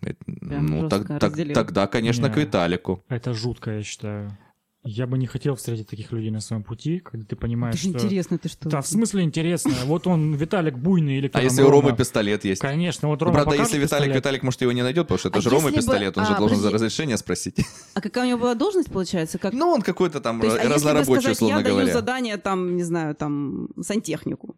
[0.02, 2.44] Прям ну, так- так- тогда, конечно, к Не.
[2.44, 3.04] Виталику.
[3.10, 4.38] Это жутко, я считаю.
[4.88, 7.89] Я бы не хотел встретить таких людей на своем пути, когда ты понимаешь, Это же
[7.89, 8.06] что...
[8.06, 8.69] интересно, ты что?
[8.69, 9.74] Да, в смысле интересно.
[9.86, 11.71] Вот он, Виталик буйный или кто А если у.
[11.71, 12.62] Ромы пистолет есть?
[12.62, 14.15] Конечно, вот Ну, Рома правда, покажет если Виталик, пистолет.
[14.17, 16.34] Виталик, может, его не найдет, потому что это А же Рома бы- пистолет, он же
[16.34, 16.76] а, должен за подожди.
[16.86, 17.56] разрешение спросить.
[17.95, 19.39] А какая у него была должность, получается?
[19.39, 19.54] Как...
[19.54, 21.93] Ну, он какой-то там То есть, а если бы разнорабочий, сказать, условно я даю говоря.
[21.93, 24.56] задание, там, не знаю, там, сантехнику.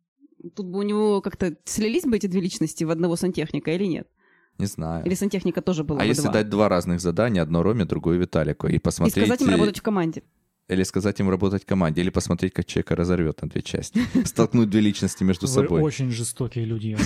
[0.55, 4.07] Тут бы у него как-то слились бы эти две личности в одного сантехника или нет?
[4.57, 5.05] Не знаю.
[5.05, 6.33] Или сантехника тоже было А бы если два?
[6.33, 9.25] дать два разных задания, одно Роме, другое Виталику, и И посмотреть...
[9.25, 10.23] сказать им э, работать в команде.
[10.67, 14.01] Или сказать им работать в команде, или посмотреть, как человека разорвет на две части.
[14.25, 15.81] Столкнуть две личности между Вы собой.
[15.81, 16.97] очень жестокие люди.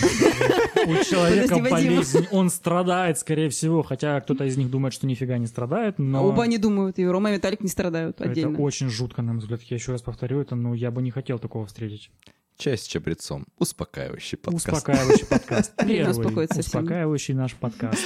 [0.88, 5.46] У человека болезнь, он страдает, скорее всего, хотя кто-то из них думает, что нифига не
[5.46, 8.58] страдает, А но оба не думают, и Рома и Виталик не страдают это отдельно.
[8.60, 9.62] очень жутко, на мой взгляд.
[9.64, 12.10] Я еще раз повторю это, но я бы не хотел такого встретить.
[12.62, 13.48] Чай с чабрецом.
[13.58, 14.68] Успокаивающий подкаст.
[14.68, 15.74] Успокаивающий подкаст.
[15.78, 16.82] Первый успокоиться всем.
[16.84, 18.00] успокаивающий наш подкаст.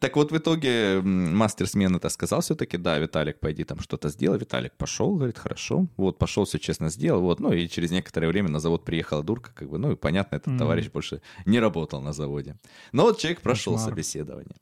[0.00, 4.40] Так вот, в итоге мастер смены это сказал все-таки, да, Виталик, пойди там что-то сделай.
[4.40, 5.86] Виталик пошел, говорит, хорошо.
[5.96, 7.20] Вот, пошел, все честно сделал.
[7.22, 10.34] Вот, ну и через некоторое время на завод приехала дурка, как бы, ну и понятно,
[10.34, 10.58] этот Мгм.
[10.58, 12.56] товарищ больше не работал на заводе.
[12.90, 13.90] Но вот человек прошел Кошмар.
[13.90, 14.56] собеседование.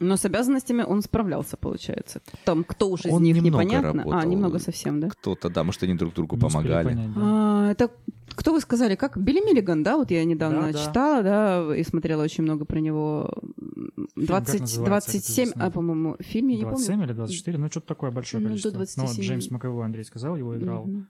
[0.00, 2.20] Но с обязанностями он справлялся, получается.
[2.44, 3.88] Там, кто уж из Он них, немного непонятно.
[3.92, 4.18] работал.
[4.18, 5.08] А, немного совсем, да?
[5.08, 6.88] Кто-то, да, может, они друг другу Не помогали.
[6.88, 7.20] понять, да.
[7.22, 7.88] А, это
[8.34, 8.94] кто вы сказали?
[8.94, 9.16] Как?
[9.16, 9.96] Билли Миллиган, да?
[9.96, 10.78] Вот я недавно Да, да.
[10.86, 13.30] читала, да, и смотрела очень много про него.
[13.60, 16.76] М, как 20, называется 27, этот а, по-моему, фильм, я не помню.
[16.76, 18.70] 27 или 24, ну что-то такое большое Ну, до количество.
[18.70, 19.24] Ну, вот 27.
[19.24, 20.84] Джеймс Маковой, Андрей сказал, его играл.
[20.84, 21.08] Мгм.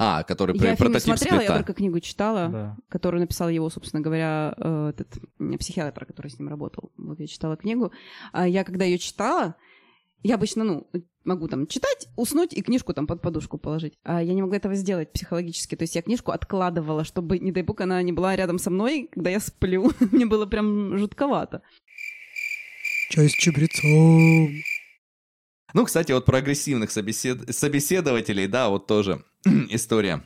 [0.00, 1.56] А, который про Я фильм не смотрела, я сплита.
[1.58, 2.76] только книгу читала, Да.
[2.88, 5.18] которую написал его, собственно говоря, э, этот
[5.58, 6.92] психиатр, который с ним работал.
[6.96, 7.90] Вот я читала книгу.
[8.32, 9.56] А я, когда ее читала,
[10.22, 10.90] я обычно, ну,
[11.24, 13.94] могу там читать, уснуть и книжку там под подушку положить.
[14.02, 15.76] А я не могла этого сделать психологически.
[15.76, 19.08] То есть я книжку откладывала, чтобы, не дай бог, она не была рядом со мной,
[19.12, 19.92] когда я сплю.
[20.12, 21.62] Мне было прям жутковато.
[23.10, 24.50] Чай с чабрецом.
[25.74, 29.24] Ну, кстати, вот про агрессивных собесед- собеседователей, да, вот тоже
[29.70, 30.24] история.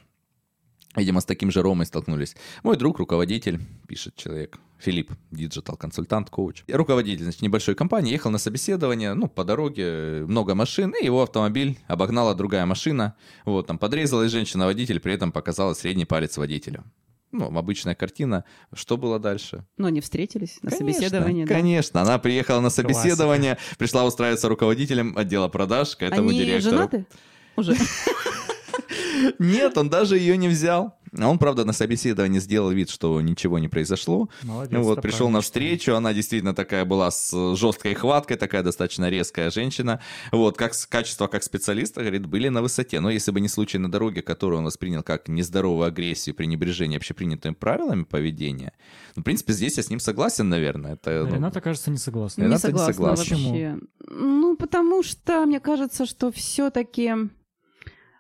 [0.97, 2.37] Видимо, с таким же Ромой столкнулись.
[2.63, 6.65] Мой друг, руководитель, пишет человек, Филипп, digital-консультант, коуч.
[6.69, 11.79] Руководитель, значит, небольшой компании, ехал на собеседование, ну, по дороге, много машин, и его автомобиль
[11.87, 13.15] обогнала другая машина.
[13.45, 16.85] Вот, там подрезалась женщина-водитель, при этом показала средний палец водителю.
[17.31, 18.45] Ну, обычная картина.
[18.75, 19.65] Что было дальше?
[19.79, 21.45] Но они встретились на Конечно, собеседовании.
[21.47, 21.55] да.
[21.55, 26.77] Конечно, она приехала на собеседование, пришла устраиваться руководителем отдела продаж к этому Они директору.
[26.77, 27.07] женаты?
[27.57, 27.75] Уже.
[29.39, 30.95] Нет, он даже ее не взял.
[31.21, 34.31] Он, правда, на собеседовании сделал вид, что ничего не произошло.
[34.43, 34.73] Молодец.
[34.73, 39.51] Ну вот, пришел на встречу, она действительно такая была с жесткой хваткой, такая достаточно резкая
[39.51, 40.01] женщина.
[40.31, 43.01] Вот, как качества как специалиста, говорит, были на высоте.
[43.01, 47.53] Но если бы не случай на дороге, который он воспринял как нездоровую агрессию, пренебрежение общепринятыми
[47.53, 48.73] правилами поведения,
[49.15, 50.95] ну, в принципе, здесь я с ним согласен, наверное.
[50.95, 52.43] Это, ну, Рената, кажется, не согласна.
[52.43, 53.37] Рената не не согласна согласна.
[53.37, 53.79] вообще.
[54.09, 57.13] Ну, потому что мне кажется, что все-таки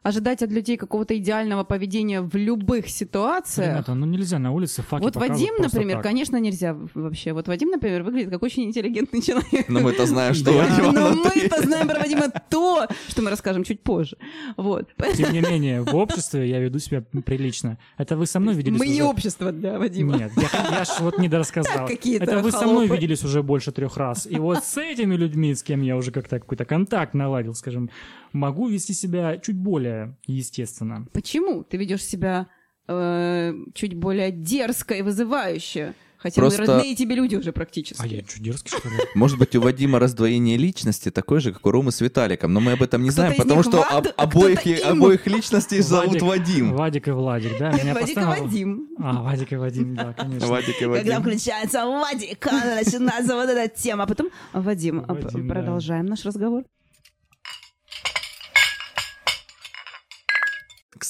[0.03, 3.69] ожидать от людей какого-то идеального поведения в любых ситуациях.
[3.69, 6.05] Рената, ну нельзя на улице факи Вот Вадим, например, так.
[6.05, 7.33] конечно, нельзя вообще.
[7.33, 9.69] Вот Вадим, например, выглядит как очень интеллигентный человек.
[9.69, 10.65] Но мы-то знаем, что Да.
[10.65, 14.17] Вадим Но мы-то знаем про Вадима то, что мы расскажем чуть позже.
[14.57, 14.89] Вот.
[15.17, 17.79] Тем не менее, в обществе я веду себя прилично.
[17.97, 20.17] Это вы со мной виделись Мы не общество для Вадима.
[20.17, 21.87] Нет, я, я ж вот не дорассказал.
[21.87, 24.27] Какие-то Это вы со мной виделись уже больше трех раз.
[24.27, 27.91] И вот с этими людьми, с кем я уже как-то какой-то контакт наладил, скажем,
[28.33, 31.07] могу вести себя чуть более естественно.
[31.13, 32.47] Почему ты ведешь себя
[32.89, 35.95] э, чуть более дерзко и вызывающе?
[36.19, 38.01] Хотя Просто- мы родные тебе люди уже практически.
[38.01, 38.95] А я что, дерзкий, что ли?
[39.17, 42.73] Может быть, у Вадима раздвоение личности такое же, как у Ромы с Виталиком, но мы
[42.73, 44.79] об этом не Кто-то знаем, потому что Вад, об- а обоих, им.
[45.01, 46.75] обоих личностей зовут Вадик- Вадим.
[46.77, 47.73] Вадик и Владик, да?
[47.73, 48.89] Нет, Меня Вадик и постоянно- Вадим.
[49.01, 50.47] А, Вадик и Вадим, да, конечно.
[50.47, 51.23] Вадик и Когда Вадим.
[51.23, 54.05] включается Вадик, начинается вот эта тема.
[54.05, 55.55] А потом, Вадим, а Вадим, да.
[55.55, 56.63] продолжаем наш разговор.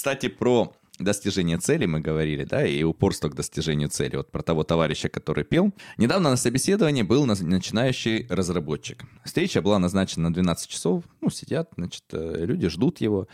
[0.03, 4.17] Кстати, про достижение цели мы говорили, да, и упорство к достижению цели.
[4.17, 5.71] Вот про того товарища, который пел.
[5.97, 9.05] Недавно на собеседовании был начинающий разработчик.
[9.25, 11.05] Встреча была назначена на 12 часов.
[11.21, 13.29] Ну, сидят, значит, э, люди ждут его.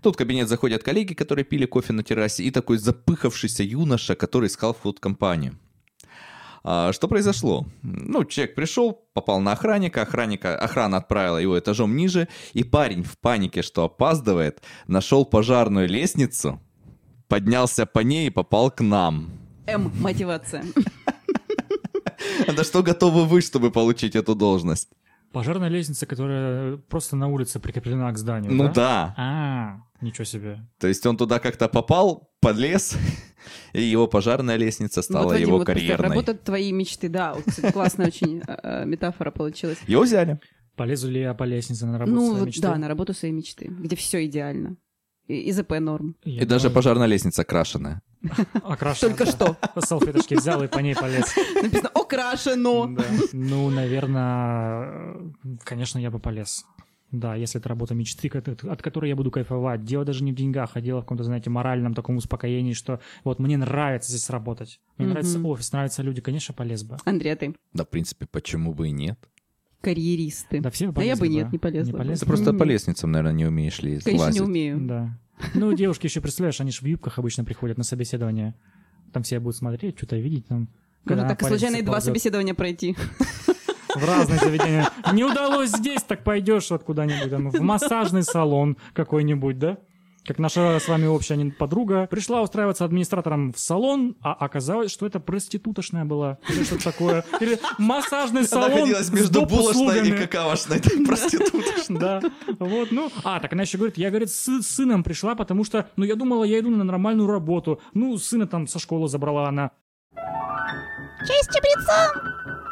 [0.00, 4.46] Тут в кабинет заходят коллеги, которые пили кофе на террасе, и такой запыхавшийся юноша, который
[4.46, 5.52] искал фуд-компанию.
[5.52, 5.63] А,
[6.64, 7.66] Что произошло?
[7.82, 13.18] Ну, человек пришел, попал на охранника, охранника, охрана отправила его этажом ниже, и парень в
[13.18, 16.58] панике, что опаздывает, нашел пожарную лестницу,
[17.28, 19.30] поднялся по ней и попал к нам.
[19.66, 19.92] М.
[20.00, 20.64] Мотивация.
[22.48, 24.88] А на что готовы вы, чтобы получить эту должность?
[25.34, 28.72] Пожарная лестница, которая просто на улице прикреплена к зданию, Ну да?
[28.72, 29.14] да.
[29.18, 30.66] А, ничего себе.
[30.78, 32.96] То есть он туда как-то попал, подлез,
[33.72, 36.08] и его пожарная лестница Ну, стала вот, Вадим, его вот представь, карьерной.
[36.16, 37.34] Работа твоей мечты, да.
[37.34, 39.78] Вот, кстати, классная очень э, э, метафора получилась.
[39.86, 40.38] Его взяли.
[40.76, 42.62] Полезу ли я по лестнице на работу Ну, своей вот, мечты?
[42.62, 44.76] да, на работу своей мечты, где все идеально.
[45.26, 46.16] И ИЗП норм.
[46.24, 48.02] Я И даже пожарная лестница крашеная.
[48.62, 49.56] окрашена, Только что.
[49.80, 51.34] Салфеточки взял и по ней полез.
[51.62, 52.86] Написано «Окрашено».
[53.32, 55.32] Ну, наверное,
[55.64, 56.64] конечно, я бы полез.
[57.10, 59.84] Да, если это работа мечты, от, от которой я буду кайфовать.
[59.84, 63.38] Дело даже не в деньгах, а дело в каком-то, знаете, моральном таком успокоении, что вот
[63.38, 64.80] мне нравится здесь работать.
[64.98, 65.10] Мне Мгм.
[65.14, 66.96] нравится офис, нравятся люди, конечно, полез бы.
[67.04, 67.54] Андрей, а ты?
[67.72, 69.18] Да, в принципе, почему бы и нет?
[69.80, 70.60] Карьеристы.
[70.60, 71.98] Да, все бы Да я бы полезли нет, не полезла бы.
[71.98, 74.40] полезли Ты просто по лестницам, наверное, не умеешь ли Конечно, не лазить.
[74.42, 74.80] умею.
[74.80, 75.18] Да.
[75.54, 78.54] Ну, девушки еще, представляешь, они же в юбках обычно приходят на собеседование.
[79.12, 80.68] Там все будут смотреть, что-то видеть там.
[81.04, 82.96] Можно так и по случайно и два собеседования пройти.
[83.94, 84.90] В разные заведения.
[85.12, 89.78] Не удалось здесь, так пойдешь вот куда-нибудь, в массажный салон какой-нибудь, да?
[90.26, 95.20] Как наша с вами общая подруга пришла устраиваться администратором в салон, а оказалось, что это
[95.20, 96.38] проститутошная была.
[96.48, 97.24] Или что-то такое.
[97.40, 99.52] Или массажный салон с доп.
[99.52, 100.16] услугами.
[100.16, 101.62] какавошной проституткой.
[101.88, 102.22] Да,
[102.58, 106.04] вот, ну, а, так она еще говорит, я, говорит, с, сыном пришла, потому что, ну,
[106.04, 107.80] я думала, я иду на нормальную работу.
[107.92, 109.72] Ну, сына там со школы забрала она.
[111.24, 112.63] Собеседование на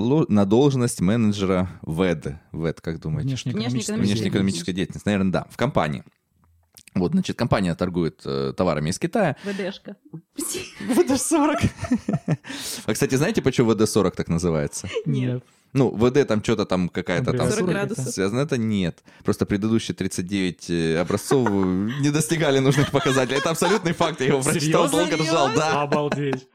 [0.00, 2.38] ло- на должность менеджера ВЭД.
[2.52, 3.28] ВЭД, как думаете?
[3.28, 5.06] Внешнеэкономическая Внешнеэкономическая деятельность.
[5.06, 5.46] Наверное, да.
[5.50, 6.04] В компании.
[6.94, 9.36] Вот, значит, компания торгует э, товарами из Китая.
[9.44, 9.96] ВДшка.
[10.80, 11.70] ВД-40.
[12.86, 14.88] А, кстати, знаете, почему ВД-40 так называется?
[15.06, 15.44] Нет.
[15.74, 17.50] Ну, ВД там что-то там какая-то там...
[17.50, 18.08] 40 градусов.
[18.08, 18.56] Связано это?
[18.56, 19.02] Нет.
[19.22, 21.52] Просто предыдущие 39 э, образцов э,
[22.00, 23.38] не достигали нужных показателей.
[23.38, 24.20] Это абсолютный факт.
[24.20, 25.50] Я его прочитал, долго ржал.
[25.54, 25.82] Да.
[25.82, 26.48] Обалдеть.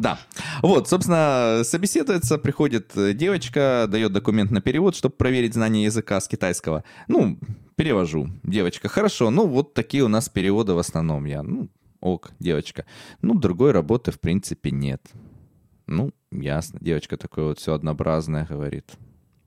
[0.00, 0.18] Да.
[0.62, 6.26] Вот, собственно, собеседуется, приходит э, девочка, дает документ на перевод, чтобы проверить знание языка с
[6.26, 6.84] китайского.
[7.06, 7.38] Ну,
[7.76, 8.30] перевожу.
[8.42, 11.26] Девочка, хорошо, ну вот такие у нас переводы в основном.
[11.26, 11.68] Я, ну,
[12.00, 12.86] ок, девочка.
[13.20, 15.02] Ну, другой работы, в принципе, нет.
[15.86, 16.78] Ну, ясно.
[16.80, 18.92] Девочка такое вот все однообразное говорит.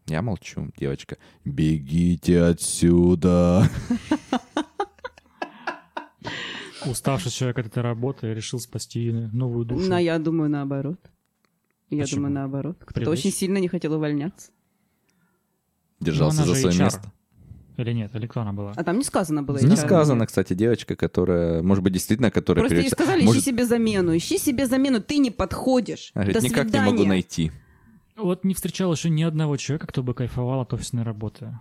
[0.05, 0.69] Я молчу.
[0.77, 3.67] Девочка, бегите отсюда.
[6.85, 9.89] Уставший человек от этой работы решил спасти новую душу.
[9.89, 10.99] Ну, я думаю, наоборот.
[11.89, 12.17] Я Почему?
[12.21, 12.77] думаю, наоборот.
[12.79, 13.19] Кто-то Привлечь?
[13.19, 14.51] очень сильно не хотел увольняться.
[15.99, 16.83] Держался Ну, за свое HR.
[16.83, 17.11] место.
[17.77, 18.13] Или нет?
[18.15, 18.73] Или кто она была?
[18.75, 19.57] А там не сказано было.
[19.59, 19.77] Не HR.
[19.77, 22.63] сказано, кстати, девочка, которая, может быть, действительно, которая...
[22.63, 26.11] Просто ей перед- сказали, может, ищи себе замену, ищи себе замену, ты не подходишь.
[26.13, 27.07] Она До говорит, никак не могу свидания.
[27.09, 27.51] найти.
[28.15, 31.57] Вот не встречал еще ни одного человека, кто бы кайфовал от офисной работы.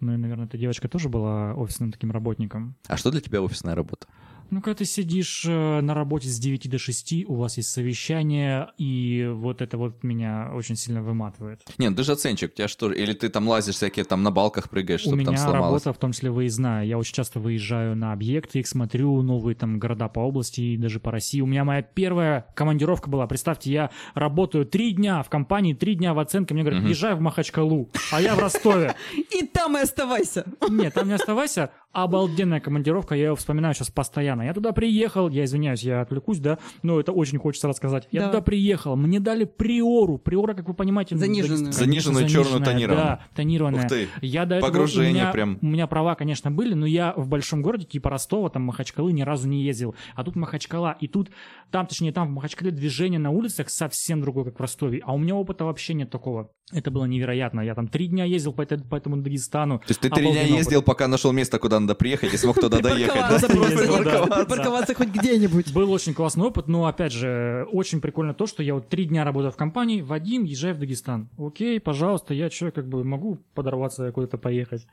[0.00, 2.74] Ну и, наверное, эта девочка тоже была офисным таким работником.
[2.88, 4.06] А что для тебя офисная работа?
[4.50, 8.68] Ну, когда ты сидишь э, на работе с 9 до 6, у вас есть совещание,
[8.78, 11.60] и вот это вот меня очень сильно выматывает.
[11.78, 12.92] Не, ну ты же оценщик, у тебя что?
[12.92, 15.84] Или ты там лазишь всякие, там на балках прыгаешь, У чтобы меня там сломалось?
[15.84, 16.84] работа, в том числе выездная.
[16.84, 21.00] Я очень часто выезжаю на объекты, их смотрю, новые там города по области и даже
[21.00, 21.40] по России.
[21.40, 23.26] У меня моя первая командировка была.
[23.26, 26.54] Представьте, я работаю три дня в компании, три дня в оценке.
[26.54, 26.90] Мне говорят, Мгм.
[26.90, 28.94] езжай в Махачкалу, а я в Ростове.
[29.34, 30.44] И там и оставайся.
[30.68, 31.70] Нет, там не оставайся.
[31.94, 34.42] Обалденная командировка, я ее вспоминаю сейчас постоянно.
[34.42, 38.08] Я туда приехал, я извиняюсь, я отвлекусь, да, но это очень хочется рассказать.
[38.10, 38.26] Я Да.
[38.28, 40.18] туда приехал, мне дали приору.
[40.18, 41.16] Приора, как вы понимаете...
[41.16, 41.58] Заниженную.
[41.58, 43.06] конечно, Заниженную, черную, тонированную.
[43.06, 43.82] Да, тонированная.
[43.84, 45.58] Ух ты, Я до этого, Погружение у меня, прям.
[45.62, 49.22] У меня права, конечно, были, но я в большом городе, типа Ростова, там Махачкалы, ни
[49.22, 49.94] разу не ездил.
[50.16, 51.30] А тут Махачкала, и тут,
[51.70, 55.00] там, точнее, там в Махачкале движение на улицах совсем другое, как в Ростове.
[55.04, 56.50] А у меня опыта вообще нет такого.
[56.72, 57.60] Это было невероятно.
[57.60, 59.78] Я там три дня ездил по, этой- по этому Дагестану.
[59.80, 60.86] То есть ты три дня ездил, опыт.
[60.86, 63.46] пока нашел место, куда надо приехать, и смог туда доехать.
[63.48, 65.72] Припарковаться хоть где-нибудь.
[65.72, 69.24] Был очень классный опыт, но, опять же, очень прикольно то, что я вот три дня
[69.24, 71.28] работаю в компании, Вадим, езжай в Дагестан.
[71.38, 74.86] Окей, пожалуйста, я что, как бы могу подорваться куда-то поехать.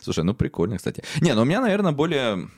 [0.00, 1.02] Слушай, ну прикольно, кстати.
[1.20, 2.48] Не, ну у меня, наверное, более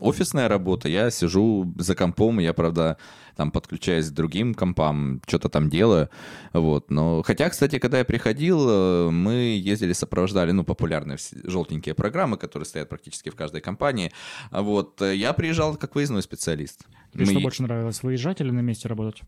[0.00, 0.88] офисная работа.
[0.88, 2.96] Я сижу за компом, я, правда,
[3.36, 6.08] там подключаюсь к другим компам, что-то там делаю.
[6.52, 6.90] Вот.
[6.90, 9.32] Но, хотя, кстати, когда я приходил, э, мы
[9.62, 14.12] ездили, сопровождали, ну, популярные желтенькие программы, которые стоят практически в каждой компании.
[14.50, 15.00] Вот.
[15.02, 16.86] э, Я приезжал как выездной специалист.
[17.14, 19.22] Что Мы- больше нравилось, выезжать или на месте работать?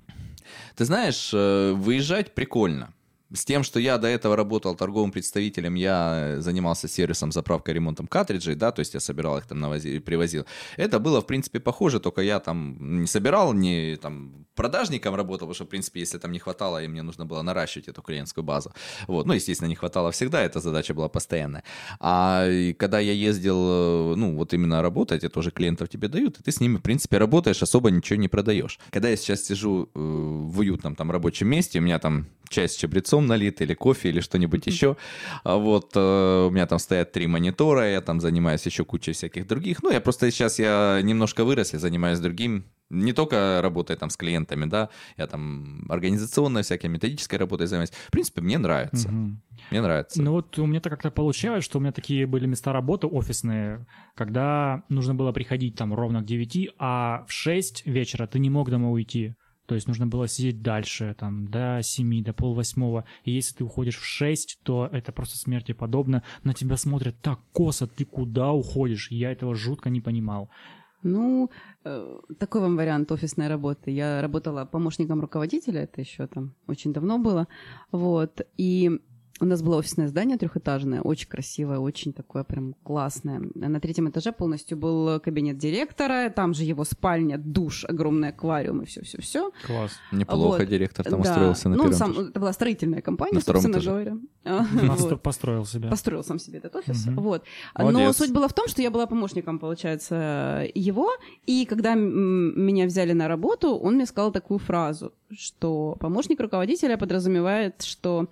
[0.77, 2.93] Ты знаешь, э, выезжать прикольно.
[3.33, 8.57] С тем, что я до этого работал торговым представителем, я занимался сервисом, заправкой, ремонтом картриджей,
[8.57, 10.47] да, то есть я собирал их там, навози- привозил.
[10.77, 15.55] Это было, в принципе, похоже, только я там не собирал, не там продажником работал, потому
[15.55, 18.73] что, в принципе, если там не хватало, и мне нужно было наращивать эту клиентскую базу.
[19.07, 21.63] Вот, ну, естественно, не хватало всегда, эта задача была постоянная.
[22.01, 22.47] А
[22.79, 26.51] когда я ездил, э, ну, вот именно работать, это уже клиентов тебе дают, и ты
[26.51, 28.79] с ними, в принципе, работаешь, особо ничего не продаешь.
[28.91, 32.75] Когда я сейчас сижу э, в уютном там рабочем месте, у меня там чай с
[33.27, 34.97] налит, или кофе, или что-нибудь еще.
[35.45, 39.47] А вот э, у меня там стоят три монитора, я там занимаюсь еще кучей всяких
[39.47, 39.83] других.
[39.83, 42.65] Ну, я просто сейчас я немножко вырос, я занимаюсь другим.
[42.91, 47.91] Не только работая там с клиентами, да, я там организационной всякой методической работой занимаюсь.
[47.91, 49.09] В принципе, мне нравится.
[49.09, 49.43] Мгм.
[49.71, 50.21] Мне нравится.
[50.21, 53.87] Ну вот у меня так как-то получалось, что у меня такие были места работы офисные,
[54.17, 58.71] когда нужно было приходить там ровно к 9, а в 6 вечера ты не мог
[58.71, 59.37] домой уйти.
[59.71, 63.05] То есть нужно было сидеть дальше, там, до 7, до полвосьмого.
[63.23, 66.25] И если ты уходишь в 6, то это просто смерти подобно.
[66.43, 69.13] На тебя смотрят так косо, ты куда уходишь?
[69.13, 70.51] Я этого жутко не понимал.
[71.05, 71.51] Ну,
[71.85, 73.93] э, такой вам вариант офисной работы.
[73.93, 77.47] Я работала помощником руководителя, это еще там очень давно было.
[77.93, 78.41] Вот.
[78.57, 79.01] И
[79.41, 83.41] у нас было офисное здание трехэтажное, очень красивое, очень такое прям классное.
[83.55, 88.85] На третьем этаже полностью был кабинет директора, там же его спальня, душ, огромный аквариум и
[88.85, 89.51] все-все-все.
[89.67, 89.93] Класс.
[90.13, 90.69] Неплохо Вот.
[90.69, 91.29] директор там Да.
[91.31, 92.29] устроился на ну, первом сам, этаже.
[92.29, 93.91] это была строительная компания, На собственно этаже.
[93.91, 94.17] говоря.
[94.45, 95.23] Вот.
[95.23, 95.89] Построил себя.
[95.89, 97.07] Построил сам себе этот офис.
[97.07, 97.45] Вот.
[97.79, 101.11] Но суть была в том, что я была помощником, получается, его.
[101.47, 107.83] И когда меня взяли на работу, он мне сказал такую фразу, что помощник руководителя подразумевает,
[107.83, 108.29] что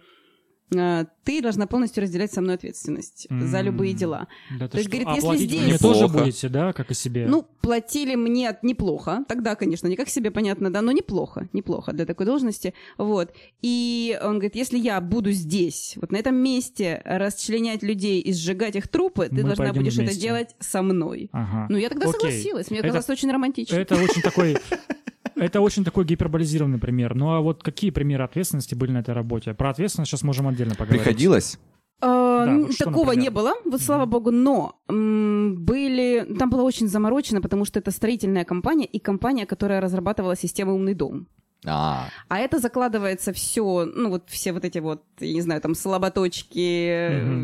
[0.71, 3.65] ты должна полностью разделять со мной ответственность за М.
[3.67, 4.29] любые дела.
[4.59, 7.27] Да То есть, что, говорит, а если здесь- мне тоже будете, да, как и себе?
[7.27, 12.05] Ну, платили мне неплохо, тогда, конечно, не как себе понятно, да, но неплохо, неплохо для
[12.07, 13.33] такой должности, вот.
[13.63, 18.77] И он говорит, если я буду здесь, вот на этом месте расчленять людей и сжигать
[18.77, 20.21] их трупы, ты Мы должна будешь это вместе.
[20.21, 21.29] делать со мной.
[21.33, 21.67] Ага.
[21.71, 22.13] Ну, я тогда Окей.
[22.21, 23.77] согласилась, мне Это- казалось очень романтично.
[23.77, 24.57] Это очень такой...
[25.39, 27.15] Это очень такой гиперболизированный пример.
[27.15, 29.55] Ну а вот какие примеры ответственности были на этой работе?
[29.55, 31.03] Про ответственность сейчас можем отдельно поговорить.
[31.03, 31.59] Приходилось?
[32.01, 33.23] А, Да, вот что, Такого например?
[33.25, 36.25] не было, вот слава богу, но м, были...
[36.39, 40.95] Там было очень заморочено, потому что это строительная компания и компания, которая разрабатывала систему «Умный
[40.95, 41.27] дом».
[41.67, 45.75] А, А это закладывается все, ну вот все вот эти вот, я не знаю, там
[45.75, 46.89] слаботочки,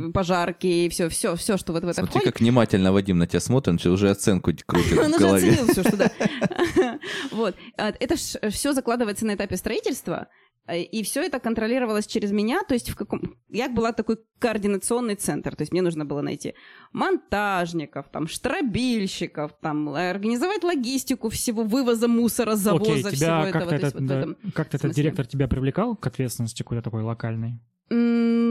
[0.08, 2.32] э, пожарки, все, все, все, что вот в это смотри, входит.
[2.32, 5.50] как внимательно Вадим на тебя смотрит, он уже оценку крутит Он в уже голове.
[5.52, 6.10] оценил все, что да.
[7.32, 7.56] Вот.
[7.76, 8.14] А, Это
[8.50, 10.28] все закладывается на этапе строительства,
[10.72, 13.36] и все это контролировалось через меня, то есть в каком...
[13.50, 16.54] Я была такой координационный центр, то есть мне нужно было найти
[16.92, 23.52] монтажников, там, штробильщиков, там, э, организовать логистику всего вывоза мусора, завоза, Окей, всего тебя этого.
[23.52, 26.82] как-то то есть этот, вот да, этом как-то этот директор тебя привлекал к ответственности какой-то
[26.82, 27.60] такой локальной?
[27.90, 28.43] Ну,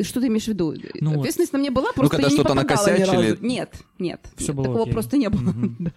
[0.00, 0.74] что ты имеешь в виду?
[1.00, 1.18] Ну вот.
[1.18, 3.38] Ответственность на мне была, просто когда я не что-то ни накосячили-.
[3.40, 4.20] Нет, нет.
[4.36, 4.92] Всё нет, было такого окей.
[4.92, 5.40] просто не было.
[5.40, 5.76] Мгм.
[5.80, 5.92] да.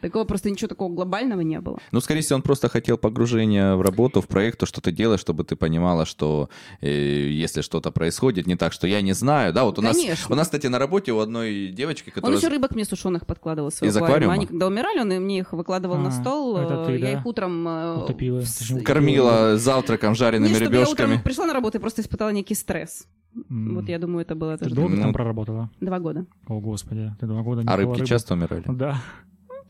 [0.00, 1.78] Такого просто ничего такого глобального не было.
[1.90, 5.20] Ну, скорее всего, он просто хотел погружения в работу, в проект, то, что ты делаешь,
[5.20, 9.64] чтобы ты понимала, что э, если что-то происходит не так, что я не знаю, да,
[9.64, 9.96] вот у нас,
[10.28, 12.38] у нас, кстати, на работе у одной девочки, Он которая...
[12.38, 14.14] еще рыбок мне сушеных подкладывал свой Из аквариум.
[14.14, 14.34] аквариума?
[14.34, 16.56] Они когда умирали, он мне их выкладывал на А, стол.
[16.58, 17.12] это ты, э, Я да?
[17.18, 17.66] их утром...
[17.66, 21.06] э, Утопила, точнее, Кормила завтраком жареными Не, чтобы я ребешками.
[21.14, 23.06] утром пришла на работу и просто испытала некий стресс.
[23.50, 23.74] М.
[23.74, 25.02] Вот я думаю, это было Ты тоже долго Ну.
[25.02, 25.70] там проработала?
[25.80, 26.26] два года.
[26.46, 28.06] О, господи, ты два года не А рыбки рыбу?
[28.06, 28.64] часто умирали?
[28.68, 29.00] Да.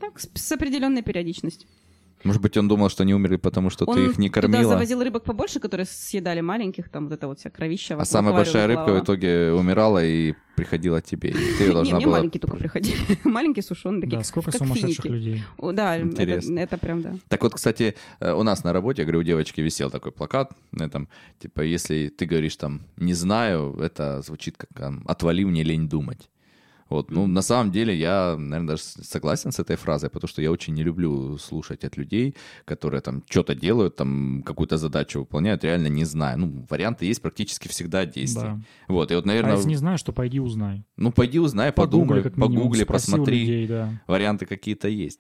[0.01, 1.69] Так, с, с определенной периодичностью.
[2.25, 4.73] Может быть, он думал, что они умерли, потому что он ты их не туда кормила?
[4.73, 7.97] завозил рыбок побольше, которые съедали маленьких, там вот это вот вся кровища.
[7.99, 9.01] А самая большая рыбка плавала.
[9.01, 11.31] в итоге умирала и приходила тебе.
[11.31, 12.19] И ты ее Не, должна мне была...
[12.19, 12.97] маленькие только приходили.
[13.25, 15.09] маленькие сушеные такие, Да, сколько как сумасшедших финики.
[15.09, 15.43] людей.
[15.59, 16.59] Да, это, Интересно.
[16.59, 17.15] это прям да.
[17.29, 20.53] Так вот, кстати, э, у нас на работе, я говорю, у девочки висел такой плакат
[20.73, 21.09] на этом,
[21.39, 26.29] типа, если ты говоришь там «не знаю», это звучит как там, «отвали мне лень думать».
[26.93, 30.51] Вот, ну, на самом деле, я, наверное, даже согласен с этой фразой, потому что я
[30.51, 32.35] очень не люблю слушать от людей,
[32.67, 36.39] которые там что-то делают, там какую-то задачу выполняют, реально не знаю.
[36.39, 38.43] Ну, варианты есть практически всегда действий.
[38.43, 38.61] Да.
[38.89, 40.85] Вот, и вот, А наверное, если не знаешь, то пойди узнай.
[40.99, 44.03] ну, пойди узнай, Погугли, подумай, как минимум, погугли, посмотри, людей, да.
[44.07, 45.19] варианты какие-то есть.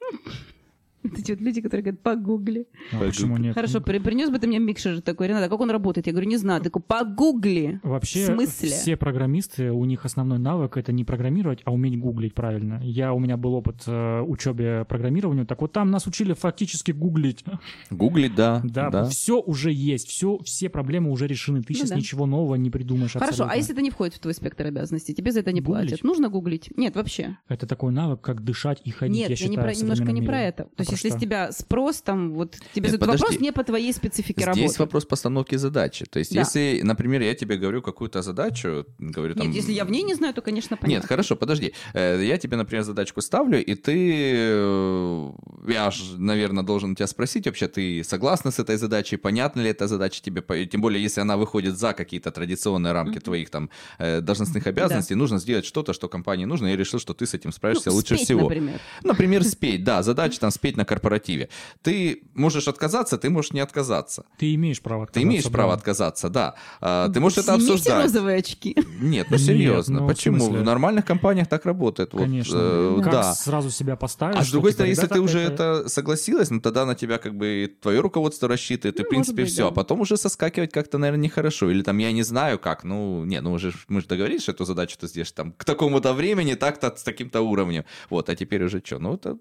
[1.04, 2.66] Эти вот люди, которые говорят, погугли.
[2.92, 3.54] А почему нет?
[3.54, 6.06] Хорошо, при- принес бы ты мне микшер такой, Рената, как он работает?
[6.06, 6.60] Я говорю, не знаю.
[6.60, 7.80] Ты такой, погугли.
[7.82, 8.68] Вообще, В смысле?
[8.68, 12.80] все программисты, у них основной навык это не программировать, а уметь гуглить правильно.
[12.82, 17.44] Я, у меня был опыт э, учебе программированию, так вот там нас учили фактически гуглить.
[17.90, 19.04] Гуглить, да, Да, да.
[19.06, 21.62] все уже есть, все, все проблемы уже решены.
[21.62, 21.96] Ты Ну сейчас да.
[21.96, 23.52] ничего нового не придумаешь Хорошо, абсолютно.
[23.54, 25.14] а если это не входит в твой спектр обязанностей?
[25.14, 25.88] Тебе за это не Гуглить?
[25.90, 26.04] платят?
[26.04, 26.70] Нужно гуглить?
[26.76, 27.36] Нет, вообще.
[27.48, 30.22] Это такой навык, как дышать и ходить, Нет, я я, считаю, не про, немножко не
[30.22, 30.48] про мире.
[30.48, 30.62] это.
[30.64, 31.18] То А есть, если что?
[31.18, 34.78] с тебя спрос, там, вот тебе Нет, задают вопрос не по твоей специфике Здесь работы.
[34.78, 36.04] вопрос постановки задачи.
[36.06, 36.40] То есть, Да.
[36.40, 39.46] если, например, я тебе говорю какую-то задачу, говорю там...
[39.46, 41.00] Нет, если я в ней не знаю, то, конечно, понятно.
[41.02, 41.72] Нет, хорошо, подожди.
[41.94, 44.32] Э, Я тебе, например, задачку ставлю, и ты...
[44.34, 45.30] э,
[45.68, 49.86] я ж, наверное, должен тебя спросить вообще, ты согласна с этой задачей, понятна ли эта
[49.88, 54.66] задача тебе, тем более, если она выходит за какие-то традиционные рамки твоих там э, должностных
[54.66, 57.96] обязанностей, нужно сделать что-то, что компании нужно, я решил, что ты с этим справишься Ну,
[57.96, 58.42] лучше спеть, всего.
[58.42, 58.80] например.
[59.02, 61.48] Например, спеть, да, задача там спеть на корпоративе.
[61.82, 64.24] Ты можешь отказаться, ты можешь не отказаться.
[64.38, 65.50] Ты имеешь право Ты отказаться, имеешь да.
[65.50, 66.54] право отказаться, да.
[66.80, 68.02] А, Ты можешь это Снимите обсуждать.
[68.04, 68.76] розовые очки.
[69.00, 70.38] Нет, ну Нет, серьезно, ну, в почему?
[70.38, 70.60] смысле?
[70.60, 72.12] В нормальных компаниях так работает.
[72.12, 72.56] Вот, Конечно.
[72.56, 73.34] э, как да.
[73.34, 74.36] сразу себя поставишь.
[74.38, 77.34] А с другой типа, стороны, если ты уже это согласилась, ну тогда на тебя как
[77.36, 79.62] бы твое руководство рассчитывает, и Ну, в принципе быть, все.
[79.64, 79.68] да.
[79.68, 81.70] А потом уже соскакивать как-то, наверное, нехорошо.
[81.70, 84.64] Или там я не знаю как, ну, не, ну уже мы же договорились, что эту
[84.64, 87.84] задачу ты сделаешь там к такому-то времени, так-то, с таким-то уровнем.
[88.10, 88.98] Вот, а теперь уже что?
[88.98, 89.38] Ну, это,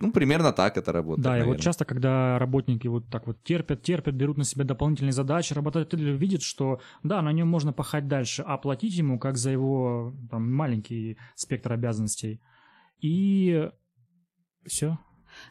[0.00, 1.24] ну, примерно так это работает.
[1.24, 1.62] Да, и вот наверное.
[1.62, 6.42] часто, когда работники вот так вот терпят, терпят, берут на себя дополнительные задачи, работодатель видит,
[6.42, 11.16] что да, на нем можно пахать дальше, а платить ему как за его там, маленький
[11.36, 12.40] спектр обязанностей.
[13.00, 13.70] И
[14.66, 14.98] все.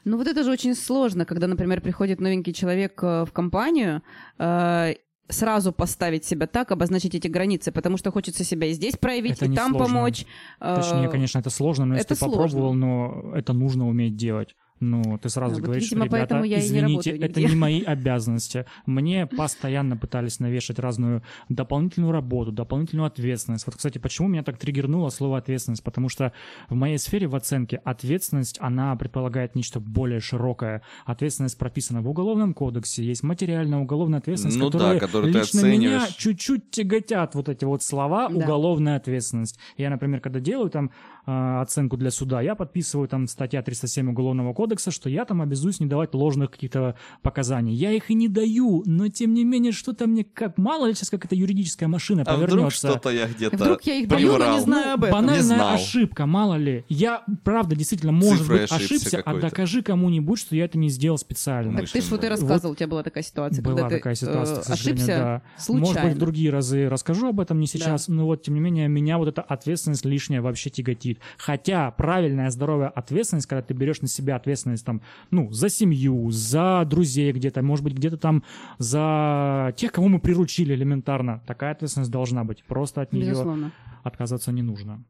[0.05, 4.01] Ну вот это же очень сложно, когда, например, приходит новенький человек э, в компанию,
[4.37, 4.93] э,
[5.29, 9.45] сразу поставить себя так, обозначить эти границы, потому что хочется себя и здесь проявить, Это
[9.45, 9.95] и там сложно.
[9.95, 10.25] помочь.
[10.59, 14.55] Э, Точнее, конечно, это сложно, но если это ты попробовал, но это нужно уметь делать.
[14.83, 17.53] Ну, ты сразу Ну, вот, говоришь, видимо, ребята, поэтому я не извините, работаю это нигде».
[17.53, 18.65] не мои обязанности.
[18.85, 23.65] Мне постоянно пытались навешать разную дополнительную работу, дополнительную ответственность.
[23.65, 25.83] Вот, кстати, почему меня так триггернуло слово ответственность?
[25.83, 26.33] Потому что
[26.69, 30.81] в моей сфере в оценке ответственность, она предполагает нечто более широкое.
[31.05, 35.65] Ответственность прописана в Уголовном кодексе, есть материальная уголовная ответственность, Ну да, которые которую ты лично
[35.65, 38.35] меня чуть-чуть тяготят вот эти вот слова Да.
[38.35, 39.57] уголовная ответственность.
[39.77, 40.91] Я, например, когда делаю там
[41.25, 45.85] оценку для суда, я подписываю там статья 307 Уголовного кодекса, что я там обязуюсь не
[45.85, 47.73] давать ложных каких-то показаний.
[47.73, 51.09] Я их и не даю, но тем не менее что-то мне как мало ли сейчас
[51.09, 52.89] какая-то юридическая машина А вдруг повернется.
[52.89, 55.19] что-то я где-то Вдруг я их даю, но не знаю об этом.
[55.19, 55.73] Банальная Не знал.
[55.75, 56.85] ошибка, мало ли.
[56.89, 61.17] Я, правда, действительно, может Цифрой быть, ошибся а докажи кому-нибудь, что я это не сделал
[61.17, 61.77] специально.
[61.77, 64.15] Так ты ж вот и рассказывал, у тебя была такая ситуация, Была когда ты такая
[64.15, 65.41] ситуация, э, к сожалению, ошибся да.
[65.57, 65.87] случайно.
[65.87, 68.87] Может быть, в другие разы расскажу об этом не сейчас, но вот, тем не менее,
[68.87, 71.12] меня вот эта ответственность лишняя вообще тяготит.
[71.37, 75.01] Хотя правильная, здоровая ответственность, когда ты берешь на себя ответственность там,
[75.31, 78.43] ну, за семью, за друзей где-то, может быть, где-то там
[78.77, 82.63] за тех, кого мы приручили элементарно, такая ответственность должна быть.
[82.63, 83.71] Просто от нее Безусловно.
[84.03, 85.03] отказаться не нужно.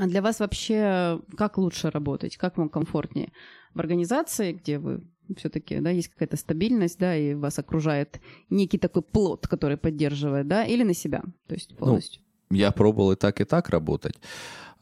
[0.00, 2.38] А для вас вообще как лучше работать?
[2.38, 3.32] Как вам комфортнее?
[3.74, 5.02] В организации, где вы
[5.36, 8.20] все-таки, да, есть какая-то стабильность, да, и вас окружает
[8.50, 12.22] некий такой плод, который поддерживает, да, или на себя, то есть полностью.
[12.50, 14.14] Я пробовал и так, и так работать.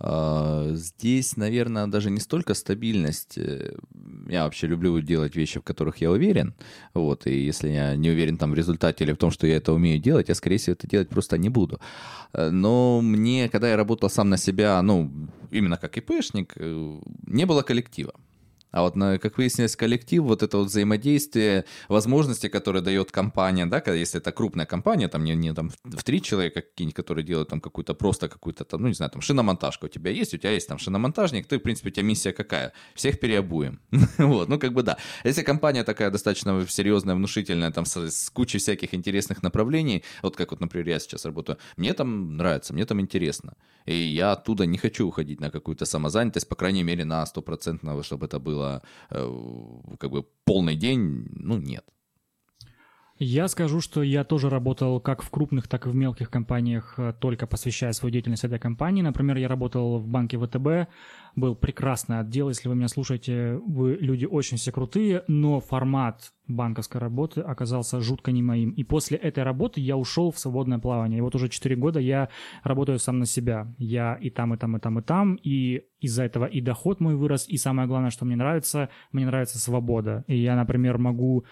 [0.00, 3.36] А, Здесь, наверное, даже не столько стабильность.
[3.36, 3.74] Э,
[4.30, 6.54] Я вообще люблю делать вещи, в которых я уверен.
[6.94, 9.72] Вот, и если я не уверен там в результате или в том, что я это
[9.72, 11.80] умею делать, я, скорее всего, это делать просто не буду.
[12.32, 15.10] Э, Но мне, когда я работал сам на себя, ну,
[15.50, 18.12] именно как ИПшник, э, не было коллектива.
[18.70, 23.82] А вот, на- как выяснилось, коллектив, вот это вот взаимодействие, возможности, которые дает компания, да,
[23.92, 27.60] если это крупная компания, там не, не там в- три человека какие-нибудь, которые делают там
[27.60, 30.68] какую-то просто какую-то там, ну не знаю, там шиномонтажка у тебя есть, у тебя есть
[30.68, 32.72] там шиномонтажник, ты, в принципе, у тебя миссия какая?
[32.94, 33.80] Всех переобуем.
[34.18, 34.98] вот, ну как бы да.
[35.24, 40.60] Если компания такая достаточно серьезная, внушительная, там с кучей всяких интересных направлений, вот как вот,
[40.60, 43.54] например, я сейчас работаю, мне там нравится, мне там интересно.
[43.86, 48.26] И я оттуда не хочу уходить на какую-то самозанятость, по крайней мере, на стопроцентного, чтобы
[48.26, 48.80] это было э,
[49.98, 51.84] как бы полный день, ну нет.
[53.20, 57.12] Я скажу, что я тоже работал как в крупных, так и в мелких компаниях, э,
[57.18, 59.02] только посвящая свою деятельность этой компании.
[59.02, 60.88] Например, я работал в банке ВТБ,
[61.34, 62.48] был прекрасный отдел.
[62.48, 68.30] Если вы меня слушаете, вы люди очень все крутые, но формат банковской работы оказался жутко
[68.30, 68.70] не моим.
[68.70, 71.18] И после этой работы я ушел в свободное плавание.
[71.18, 72.28] И вот уже 4 года я
[72.62, 73.74] работаю сам на себя.
[73.78, 75.34] Я и там, и там, и там, и там.
[75.42, 77.48] И из-за этого и доход мой вырос.
[77.48, 80.24] И самое главное, что мне нравится, мне нравится свобода.
[80.28, 81.44] И я, например, могу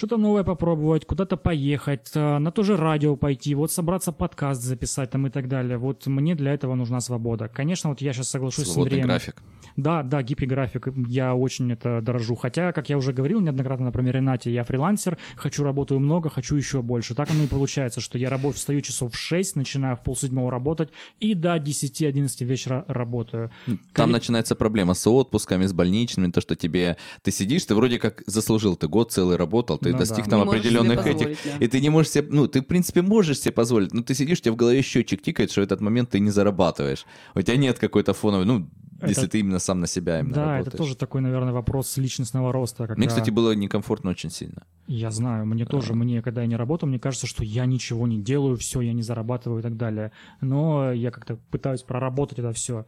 [0.00, 5.10] что-то новое попробовать, куда-то поехать, э, на то же радио пойти, вот собраться подкаст записать
[5.10, 5.76] там и так далее.
[5.76, 7.48] Вот мне для этого нужна свобода.
[7.48, 9.08] Конечно, вот я сейчас соглашусь с Свободный Андреем.
[9.08, 9.42] график.
[9.76, 12.34] Да, да, гибкий график, я очень это дорожу.
[12.34, 16.80] Хотя, как я уже говорил неоднократно, например, Ренате, я фрилансер, хочу работаю много, хочу еще
[16.80, 17.14] больше.
[17.14, 20.88] Так оно и получается, что я работаю, встаю часов в 6, начинаю в полседьмого работать,
[21.20, 23.50] и до 10-11 вечера работаю.
[23.66, 26.96] Там Коллег- начинается проблема с отпусками, с больничными, то, что тебе...
[27.22, 30.30] Ты сидишь, ты вроде как заслужил, ты год целый работал, ты Ну достиг да.
[30.30, 31.26] там Не определенных этих...
[31.44, 31.64] да.
[31.64, 32.26] И ты не можешь себе...
[32.30, 35.22] Ну, ты, в принципе, можешь себе позволить, но ты сидишь, у тебя в голове счетчик
[35.22, 37.06] тикает, что в этот момент ты не зарабатываешь.
[37.34, 38.44] У тебя нет какой-то фоновой...
[38.46, 38.68] Ну,
[39.08, 40.66] Если ты именно сам на себя именно Да, работаешь.
[40.68, 42.86] это тоже такой, наверное, вопрос личностного роста.
[42.86, 42.98] Когда...
[42.98, 44.62] Мне, кстати, было некомфортно очень сильно.
[44.86, 48.20] Я знаю, мне тоже, мне, когда я не работаю, мне кажется, что я ничего не
[48.20, 50.12] делаю, все, я не зарабатываю и так далее.
[50.40, 52.84] Но я как-то пытаюсь проработать это все,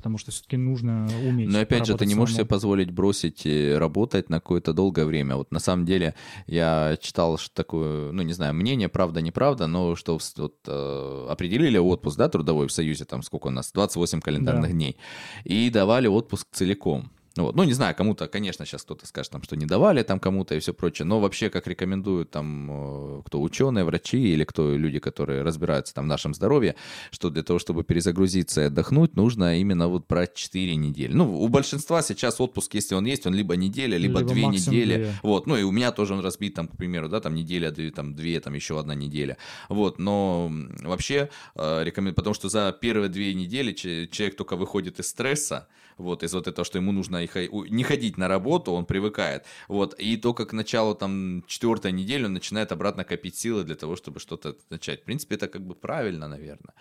[0.00, 1.50] потому что все-таки нужно уметь.
[1.50, 2.46] Но опять же, ты не можешь самому.
[2.46, 3.46] себе позволить бросить
[3.76, 5.36] работать на какое-то долгое время.
[5.36, 6.14] Вот на самом деле
[6.46, 11.76] я читал что такое, ну не знаю, мнение, правда, неправда, но что вот, э, определили
[11.76, 14.74] отпуск, да, трудовой в Союзе, там сколько у нас, 28 календарных Да.
[14.74, 14.96] дней,
[15.44, 17.10] и давали отпуск целиком.
[17.36, 17.54] Ну, вот.
[17.54, 20.58] ну, не знаю, кому-то, конечно, сейчас кто-то скажет, там, что не давали там кому-то и
[20.58, 25.42] все прочее, но вообще, как рекомендуют там, э, кто ученые, врачи или кто люди, которые
[25.42, 26.74] разбираются там в нашем здоровье,
[27.12, 31.12] что для того, чтобы перезагрузиться и отдохнуть, нужно именно вот брать 4 недели.
[31.12, 34.76] Ну, у большинства сейчас отпуск, если он есть, он либо неделя, либо, Либо 2 максимум
[34.76, 34.94] недели.
[34.96, 35.14] две.
[35.22, 37.92] Вот, ну и у меня тоже он разбит, там, к примеру, да, там неделя, две,
[37.92, 39.36] там, две, там еще одна неделя.
[39.68, 40.50] Вот, но
[40.82, 45.68] вообще э, рекомендую, потому что за первые две недели че- человек только выходит из стресса,
[46.00, 47.18] вот, из вот этого, что ему нужно
[47.50, 52.24] у- не ходить на работу, он привыкает, вот, и только к началу, там, четвертой недели
[52.24, 55.00] он начинает обратно копить силы для того, чтобы что-то начать.
[55.02, 56.74] В принципе, это как бы правильно, наверное.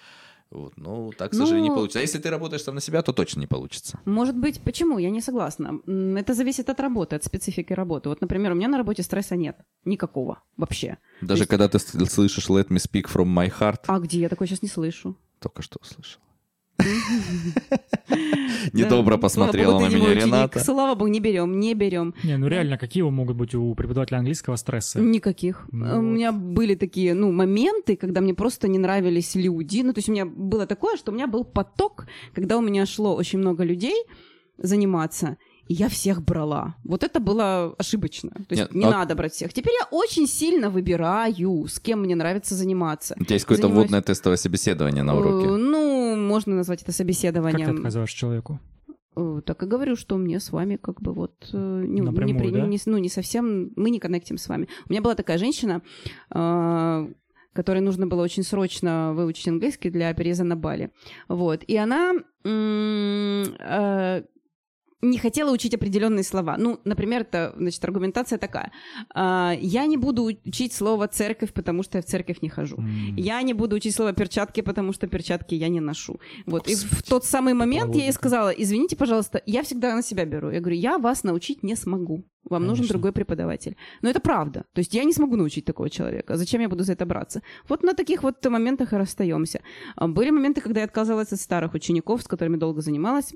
[0.51, 1.99] Вот, но так, к сожалению, не Ну, получится.
[1.99, 3.99] А если ты работаешь сам на себя, то точно не получится.
[4.05, 4.97] Может быть, почему?
[4.99, 5.80] Я не согласна.
[6.17, 8.09] Это зависит от работы, от специфики работы.
[8.09, 9.55] Вот, например, у меня на работе стресса нет.
[9.86, 10.97] Никакого вообще.
[11.22, 14.20] Даже есть- когда ты слышишь «Let me speak from my heart», А где?
[14.22, 15.15] Я такой сейчас не слышу.
[15.39, 16.20] только что услышал.
[18.73, 20.13] Недобро посмотрела на меня.
[20.13, 20.59] Рената.
[20.59, 22.13] Слава богу, не берем, не берем.
[22.23, 24.99] Не, ну реально, какие могут быть у преподавателя английского стресса?
[24.99, 25.65] Никаких.
[25.71, 29.82] Ну У меня были такие, ну, моменты, когда мне просто не нравились люди.
[29.82, 32.86] Ну, то есть у меня было такое, что у меня был поток, когда у меня
[32.86, 33.95] шло очень много людей
[34.57, 35.38] заниматься,
[35.69, 36.75] и я всех брала.
[36.84, 38.32] Вот это было ошибочно.
[38.32, 39.53] То есть Нет, не а- надо брать всех.
[39.53, 43.15] Теперь я очень сильно выбираю, с кем мне нравится заниматься.
[43.19, 45.47] У тебя есть какое-то Занимаюсь- вводное тестовое собеседование на Э, уроке?
[45.47, 45.59] Ну,
[46.28, 47.76] можно назвать это Как ты собеседованием.
[47.78, 48.59] отказываешь человеку?
[49.15, 52.38] Э, Так и говорю, что мне с вами как бы вот э, не, не Напрямую,
[52.39, 52.65] при- да?
[52.67, 54.67] не ну, не совсем, мы не коннектим с вами.
[54.88, 55.82] У меня была такая женщина,
[56.34, 57.07] э,
[57.53, 60.91] которой нужно было очень срочно выучить английский для переезда на Бали.
[61.28, 61.63] Вот.
[61.63, 62.13] И она
[62.43, 64.24] э,
[65.02, 66.58] не хотела учить определенные слова.
[66.58, 68.72] Ну, например, это, значит, аргументация такая.
[69.14, 72.78] А, Я не буду учить слово «церковь», потому что я в церковь не хожу.
[73.18, 76.20] Я не буду учить слово перчатки, потому что перчатки я не ношу.
[76.45, 76.68] Вот.
[76.68, 80.52] И в тот самый момент я ей сказала, извините, пожалуйста, я всегда на себя беру.
[80.52, 82.26] Я говорю, я вас научить не смогу.
[82.50, 82.93] Вам нужен Конечно.
[82.93, 83.76] другой преподаватель.
[84.02, 84.66] Но это правда.
[84.74, 86.36] То есть я не смогу научить такого человека.
[86.36, 87.41] Зачем я буду за это браться?
[87.68, 89.62] Вот на таких вот моментах и расстаемся.
[89.95, 93.34] А Были моменты, когда я отказывалась от старых учеников, с которыми долго занималась.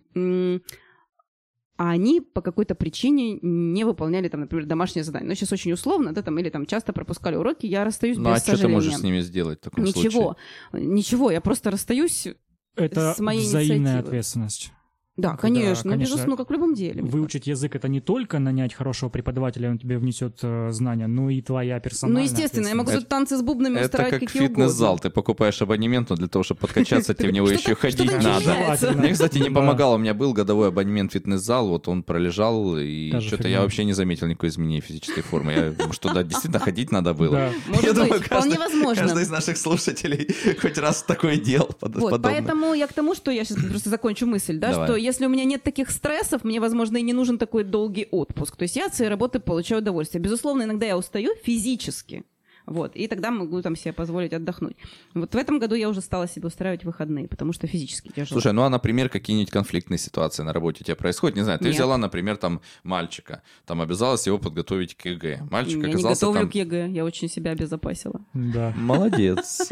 [1.76, 5.28] А они по какой-то причине не выполняли, там, например, домашнее задание.
[5.28, 8.36] Ну, сейчас очень условно, да, там, или там часто пропускали уроки, я расстаюсь Ну а
[8.36, 8.76] без что ты сожаления.
[8.76, 10.36] можешь с ними сделать в таком Ничего,
[10.71, 10.88] случае?
[10.93, 12.28] ничего, я просто расстаюсь.
[12.76, 13.99] Это с моей взаимная инициативы.
[14.07, 14.71] ответственность.
[15.16, 17.03] Да, Когда, конечно, ну, конечно, безусловно, ну, как в любом деле.
[17.03, 21.39] Выучить язык это не только нанять хорошего преподавателя, он тебе внесет э, знания, но и
[21.39, 24.97] твоя персональная Ну, естественно, я могу тут танцы с бубнами Это устраивать как какие фитнес-зал.
[24.97, 28.95] Ты покупаешь абонемент, но для того, чтобы подкачаться, тебе в него еще ходить надо.
[28.95, 29.95] Мне, кстати, не помогало.
[29.95, 33.93] У меня был годовой абонемент в фитнес-зал, вот он пролежал, и что-то я вообще не
[33.93, 35.51] заметил никакой изменения физической формы.
[35.51, 37.32] Я, что, да, действительно ходить надо было.
[37.32, 37.51] Да.
[37.68, 39.03] Может Я быть, думаю, вполне возможно.
[39.03, 40.28] Каждый из наших слушателей
[40.59, 44.57] хоть раз такое делал Вот, поэтому я к тому, что я сейчас просто закончу мысль,
[44.57, 48.08] да, что если у меня нет таких стрессов, мне, возможно, и не нужен такой долгий
[48.12, 48.56] отпуск.
[48.56, 50.22] То есть я от своей работы получаю удовольствие.
[50.22, 52.24] Безусловно, иногда я устаю физически.
[52.66, 54.78] Вот, и тогда могу там себе позволить отдохнуть.
[55.14, 58.39] Вот в этом году я уже стала себе устраивать выходные, потому что физически тяжело.
[58.39, 61.36] Слушай, ну а, например, какие-нибудь конфликтные ситуации на работе у тебя происходят?
[61.36, 61.76] Не знаю, ты Нет.
[61.76, 65.47] взяла, например, там мальчика, там обязалась его подготовить к ЕГЭ.
[65.51, 66.49] Мальчик я не оказался готовлю там...
[66.51, 68.22] к ЕГЭ, я очень себя обезопасила.
[68.34, 68.74] Да.
[68.78, 69.68] Молодец.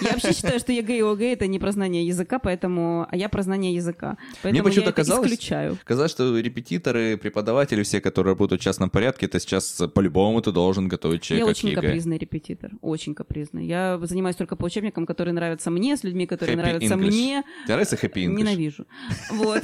[0.00, 3.28] Я вообще считаю, что ЕГЭ и ОГЭ это не про знание языка, поэтому, а я
[3.28, 4.16] про знание языка.
[4.42, 5.78] Поэтому почему-то я казалось- исключаю.
[5.84, 10.88] Казалось, что репетиторы, преподаватели, все, которые работают в частном порядке, это сейчас по-любому ты должен
[10.88, 13.66] готовить Я человека к очень капризный репетитор, очень капризный.
[13.66, 17.06] Я занимаюсь только по учебникам, которые нравятся мне, с людьми, которые Happy нравятся English.
[17.06, 17.44] мне.
[17.64, 18.36] Тебе нравится Happy English?
[18.36, 18.86] Ненавижу.
[19.30, 19.62] Вот.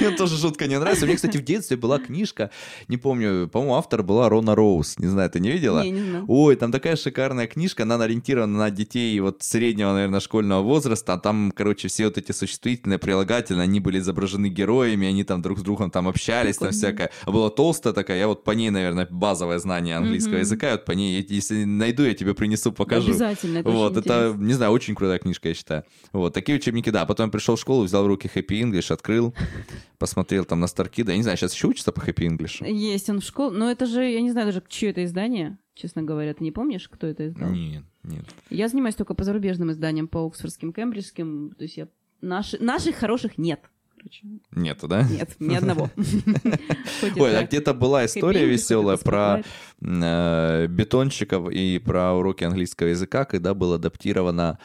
[0.00, 1.04] Мне тоже жутко не нравится.
[1.04, 2.50] У меня, кстати, в детстве была книжка,
[2.88, 4.98] не помню, по-моему, автор была Рона Роуз.
[4.98, 5.82] Не знаю, ты не видела?
[5.82, 6.24] Не, не знаю.
[6.28, 11.12] Ой, там такая шикарная книжка, она ориентирована на детей вот среднего, наверное, школьного возраста.
[11.12, 15.58] А Там, короче, все вот эти существительные, прилагательные, они были изображены героями, они там друг
[15.58, 17.10] с другом там общались, там всякое.
[17.24, 20.92] А была толстая такая, я вот по ней, наверное, базовое знание английского языка, вот по
[20.92, 23.10] ней, если найду, я тебе принесу, покажу.
[23.10, 23.58] Обязательно.
[23.58, 24.44] Это вот, это, интересно.
[24.44, 25.84] не знаю, очень крутая книжка, я считаю.
[26.12, 27.06] Вот, такие учебники, да.
[27.06, 29.34] Потом я пришел в школу, взял в руки Happy English, открыл,
[29.98, 32.66] посмотрел там на Старки, да, я не знаю, сейчас еще учатся по Happy English?
[32.68, 36.02] Есть он в школе, но это же, я не знаю даже, чье это издание, честно
[36.02, 36.34] говоря.
[36.34, 37.50] Ты не помнишь, кто это издал?
[37.50, 38.24] Нет, нет.
[38.50, 41.54] Я занимаюсь только по зарубежным изданиям, по оксфордским, кембриджским.
[41.56, 41.88] То есть я...
[42.20, 42.58] Наши...
[42.62, 43.60] Наших хороших нет.
[44.02, 44.22] Короче.
[44.52, 45.02] Нету, да?
[45.02, 45.90] Нет, ни одного.
[47.16, 49.42] Ой, а где-то была история веселая про
[49.80, 54.58] э, бетонщиков и про уроки английского языка, когда было адаптировано,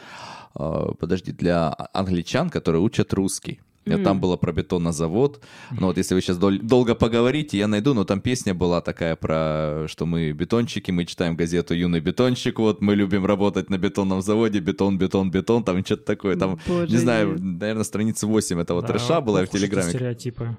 [0.58, 3.60] э, подожди, для англичан, которые учат русский.
[3.86, 4.04] М.
[4.04, 5.42] Там было про бетонозавод.
[5.70, 9.86] Ну вот если вы сейчас долго поговорите, я найду, но там песня была такая про,
[9.88, 14.60] что мы бетонщики, мы читаем газету «Юный бетонщик», вот мы любим работать на бетонном заводе,
[14.60, 16.36] бетон, бетон, бетон, там что-то такое.
[16.36, 17.38] Там, Боже не знаю, мой.
[17.40, 19.88] наверное, страница 8 этого Да, трэша была в Телеграме.
[19.88, 20.56] стереотипы.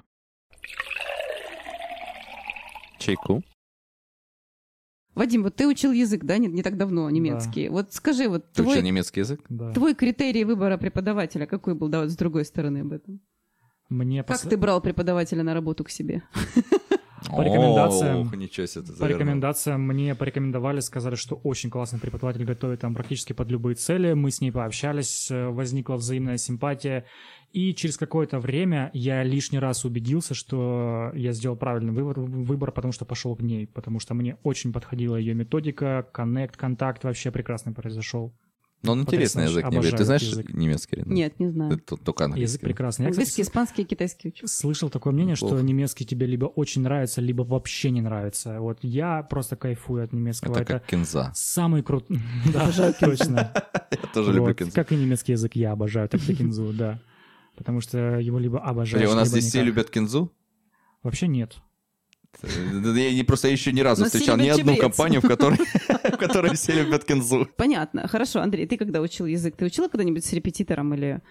[2.98, 3.42] Чайку.
[5.14, 7.68] Вадим, вот ты учил язык, да, не, не так давно, немецкий.
[7.68, 9.40] Вот скажи, вот Ты учил твой, немецкий язык?
[9.48, 9.72] Да.
[9.72, 13.20] твой критерий выбора преподавателя какой был, да, вот с другой стороны об этом?
[13.88, 16.22] Мне Как пос- ты брал преподавателя на работу к себе?
[17.28, 22.80] По рекомендациям- Ох, ничего себе По рекомендациям мне порекомендовали, сказали, что очень классный преподаватель готовит
[22.80, 24.14] там практически под любые цели.
[24.14, 27.04] Мы с ней пообщались, э, возникла взаимная симпатия.
[27.52, 32.92] И через какое-то время я лишний раз убедился, что я сделал правильный выбор, выбор потому
[32.92, 33.66] что пошел к ней.
[33.66, 38.32] Потому что мне очень подходила ее методика, коннект, контакт вообще прекрасный произошел.
[38.82, 39.82] Но он интересный язык, не верю.
[39.82, 40.48] Ты Обожаю знаешь язык.
[40.54, 40.96] немецкий?
[40.96, 41.08] Ренат?
[41.08, 41.78] Нет, не знаю.
[41.80, 42.52] Тут только английский.
[42.52, 43.02] Язык прекрасный.
[43.04, 44.46] Я, кстати, Английский, испанский, китайский учу.
[44.46, 45.64] слышал такое мнение, что Неплохо.
[45.64, 48.58] немецкий тебе либо очень нравится, либо вообще не нравится.
[48.58, 50.52] Вот я просто кайфую от немецкого.
[50.52, 51.30] Это Это, как кинза.
[51.34, 52.20] самый крутой...
[52.54, 53.52] Да, точно.
[53.90, 54.72] Я тоже люблю кинзу.
[54.72, 57.00] Как и немецкий язык я обожаю, так и кинзу, да.
[57.56, 59.66] Потому что его либо Смотри, у нас либо здесь все никак.
[59.66, 60.32] любят кинзу.
[61.02, 61.56] Вообще нет.
[62.42, 66.16] Я не, просто еще ни разу Но все встречал ни одну компанию, в которой, в
[66.16, 67.48] которой все любят кинзу.
[67.56, 68.06] Понятно.
[68.06, 71.22] Хорошо, Андрей, ты когда учил язык, ты учила когда-нибудь с репетитором или,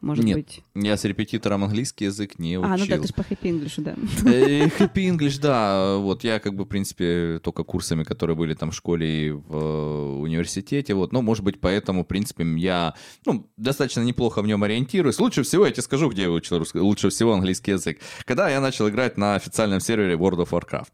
[0.00, 0.62] может Нет, быть...
[0.74, 2.70] Я с репетитором английский язык не учил.
[2.70, 3.94] А, ну да, ты же по хэппи инглишу, да.
[4.24, 5.96] Э, Happy English, да.
[5.96, 9.54] Вот я как бы, в принципе, только курсами, которые были там в школе и в
[9.54, 11.12] э, университете, вот.
[11.12, 12.94] Но, может быть, поэтому, в принципе, я,
[13.24, 15.18] ну, достаточно неплохо в нем ориентируюсь.
[15.18, 17.98] Лучше всего, я тебе скажу, где я учил русский, лучше всего английский язык.
[18.24, 20.92] Когда я начал играть на официальном сервере World of Warcraft.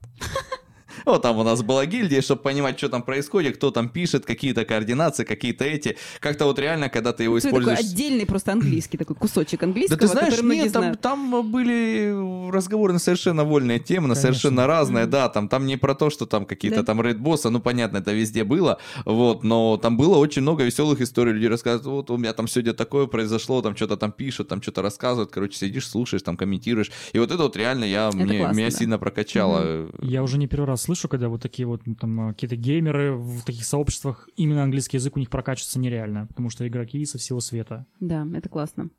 [1.04, 4.64] Вот там у нас была гильдия, чтобы понимать, что там происходит, кто там пишет, какие-то
[4.64, 5.96] координации, какие-то эти.
[6.20, 7.90] Как-то вот реально, когда ты его Ты такой используешь...
[7.90, 12.98] отдельный просто английский, такой кусочек Да английского, ты знаешь, нет, там, там были разговоры на
[12.98, 14.22] совершенно вольные темы, на Конечно.
[14.22, 15.10] совершенно разные, Мгм.
[15.10, 16.84] да, там, там не про то, что там какие-то Да.
[16.84, 21.32] там рейд-боссы, ну, понятно, это везде было, вот, но там было очень много веселых историй,
[21.32, 24.82] люди рассказывают, вот, у меня там сегодня такое произошло, там что-то там пишут, там что-то
[24.82, 28.70] рассказывают, короче, сидишь, слушаешь, там комментируешь, и вот это вот реально я, мне, классно, меня
[28.70, 28.76] да.
[28.76, 29.88] сильно прокачало.
[30.00, 33.14] Я уже не первый раз слышу, когда вот такие вот ну, там э, какие-то геймеры
[33.14, 37.40] в таких сообществах, именно английский язык у них прокачивается нереально, потому что игроки со всего
[37.40, 37.86] света.
[38.00, 38.90] Да, это классно.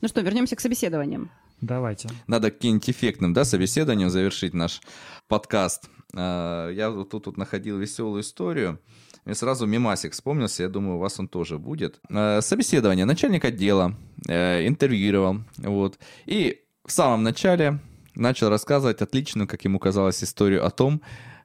[0.00, 1.30] Ну что, вернемся к собеседованиям.
[1.60, 2.08] Давайте.
[2.26, 4.80] Надо каким-нибудь эффектным, да, собеседованием завершить наш
[5.28, 5.88] подкаст.
[6.14, 8.80] А, Я вот тут вот находил веселую историю.
[9.24, 12.00] Мне сразу мимасик вспомнился, я думаю, у вас он тоже будет.
[12.10, 13.04] А, Собеседование.
[13.04, 13.96] Начальник отдела
[14.28, 15.98] э, интервьюировал, вот.
[16.26, 17.78] И в самом начале
[18.16, 21.00] начал рассказывать отличную, как ему казалось, историю о том,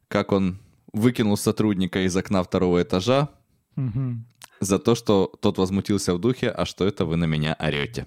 [0.07, 0.59] как он
[0.93, 3.29] выкинул сотрудника из окна второго этажа
[3.75, 4.25] Мгм.
[4.59, 8.05] за то, что тот возмутился в духе, а что это вы на меня орете.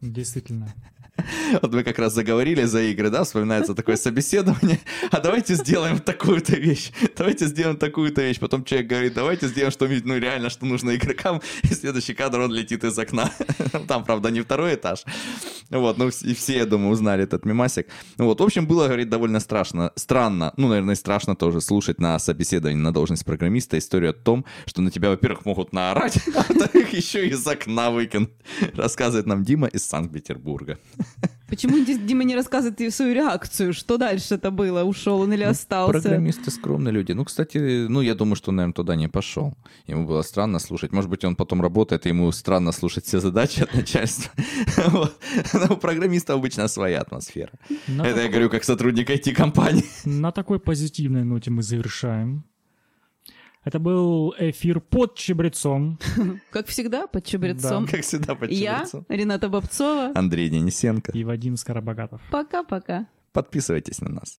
[0.00, 0.72] Действительно.
[1.62, 6.56] Вот мы как раз заговорили за игры, да, вспоминается такое собеседование, а давайте сделаем такую-то
[6.56, 8.38] вещь, давайте сделаем такую-то вещь.
[8.38, 12.52] Потом человек говорит, давайте сделаем что-нибудь, ну реально, что нужно игрокам, и следующий кадр он
[12.52, 13.30] летит из окна.
[13.88, 15.04] Там, правда, не второй этаж.
[15.70, 17.88] Вот, ну и все, я думаю, узнали этот мимасик.
[18.16, 22.80] Вот, в общем, было, говорит, довольно страшно, странно, ну, наверное, страшно тоже слушать на собеседовании
[22.80, 27.28] на должность программиста историю о том, что на тебя, во-первых, могут наорать, а во-вторых, еще
[27.28, 28.30] из окна выкинуть.
[28.74, 30.78] Рассказывает нам Дима из Санкт-Петербурга.
[31.48, 33.72] Почему Ди- Дима не рассказывает свою реакцию?
[33.72, 34.84] Что дальше это было?
[34.84, 35.92] Ушел он или Ну, остался?
[36.02, 37.12] Программисты скромные люди.
[37.12, 39.54] Ну, кстати, ну, я думаю, что он, наверное, туда не пошел.
[39.86, 40.92] Ему было странно слушать.
[40.92, 44.30] Может быть, он потом работает, и ему странно слушать все задачи от начальства.
[45.54, 47.52] Но у программиста обычно своя атмосфера.
[47.88, 49.84] Это я говорю как сотрудник IT-компании.
[50.04, 52.44] на такой позитивной ноте мы завершаем.
[53.68, 55.98] Это был эфир под чебрецом.
[56.50, 57.86] Как всегда, под чебрецом.
[57.86, 59.04] Как всегда, по Я, чебрецу.
[59.10, 60.12] Рената Бобцова.
[60.14, 61.12] Андрей Денисенко.
[61.12, 62.22] и Вадим Скоробогатов.
[62.30, 63.06] Пока-пока.
[63.32, 64.38] Подписывайтесь на нас.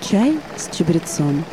[0.00, 1.44] Чай с чебрецом.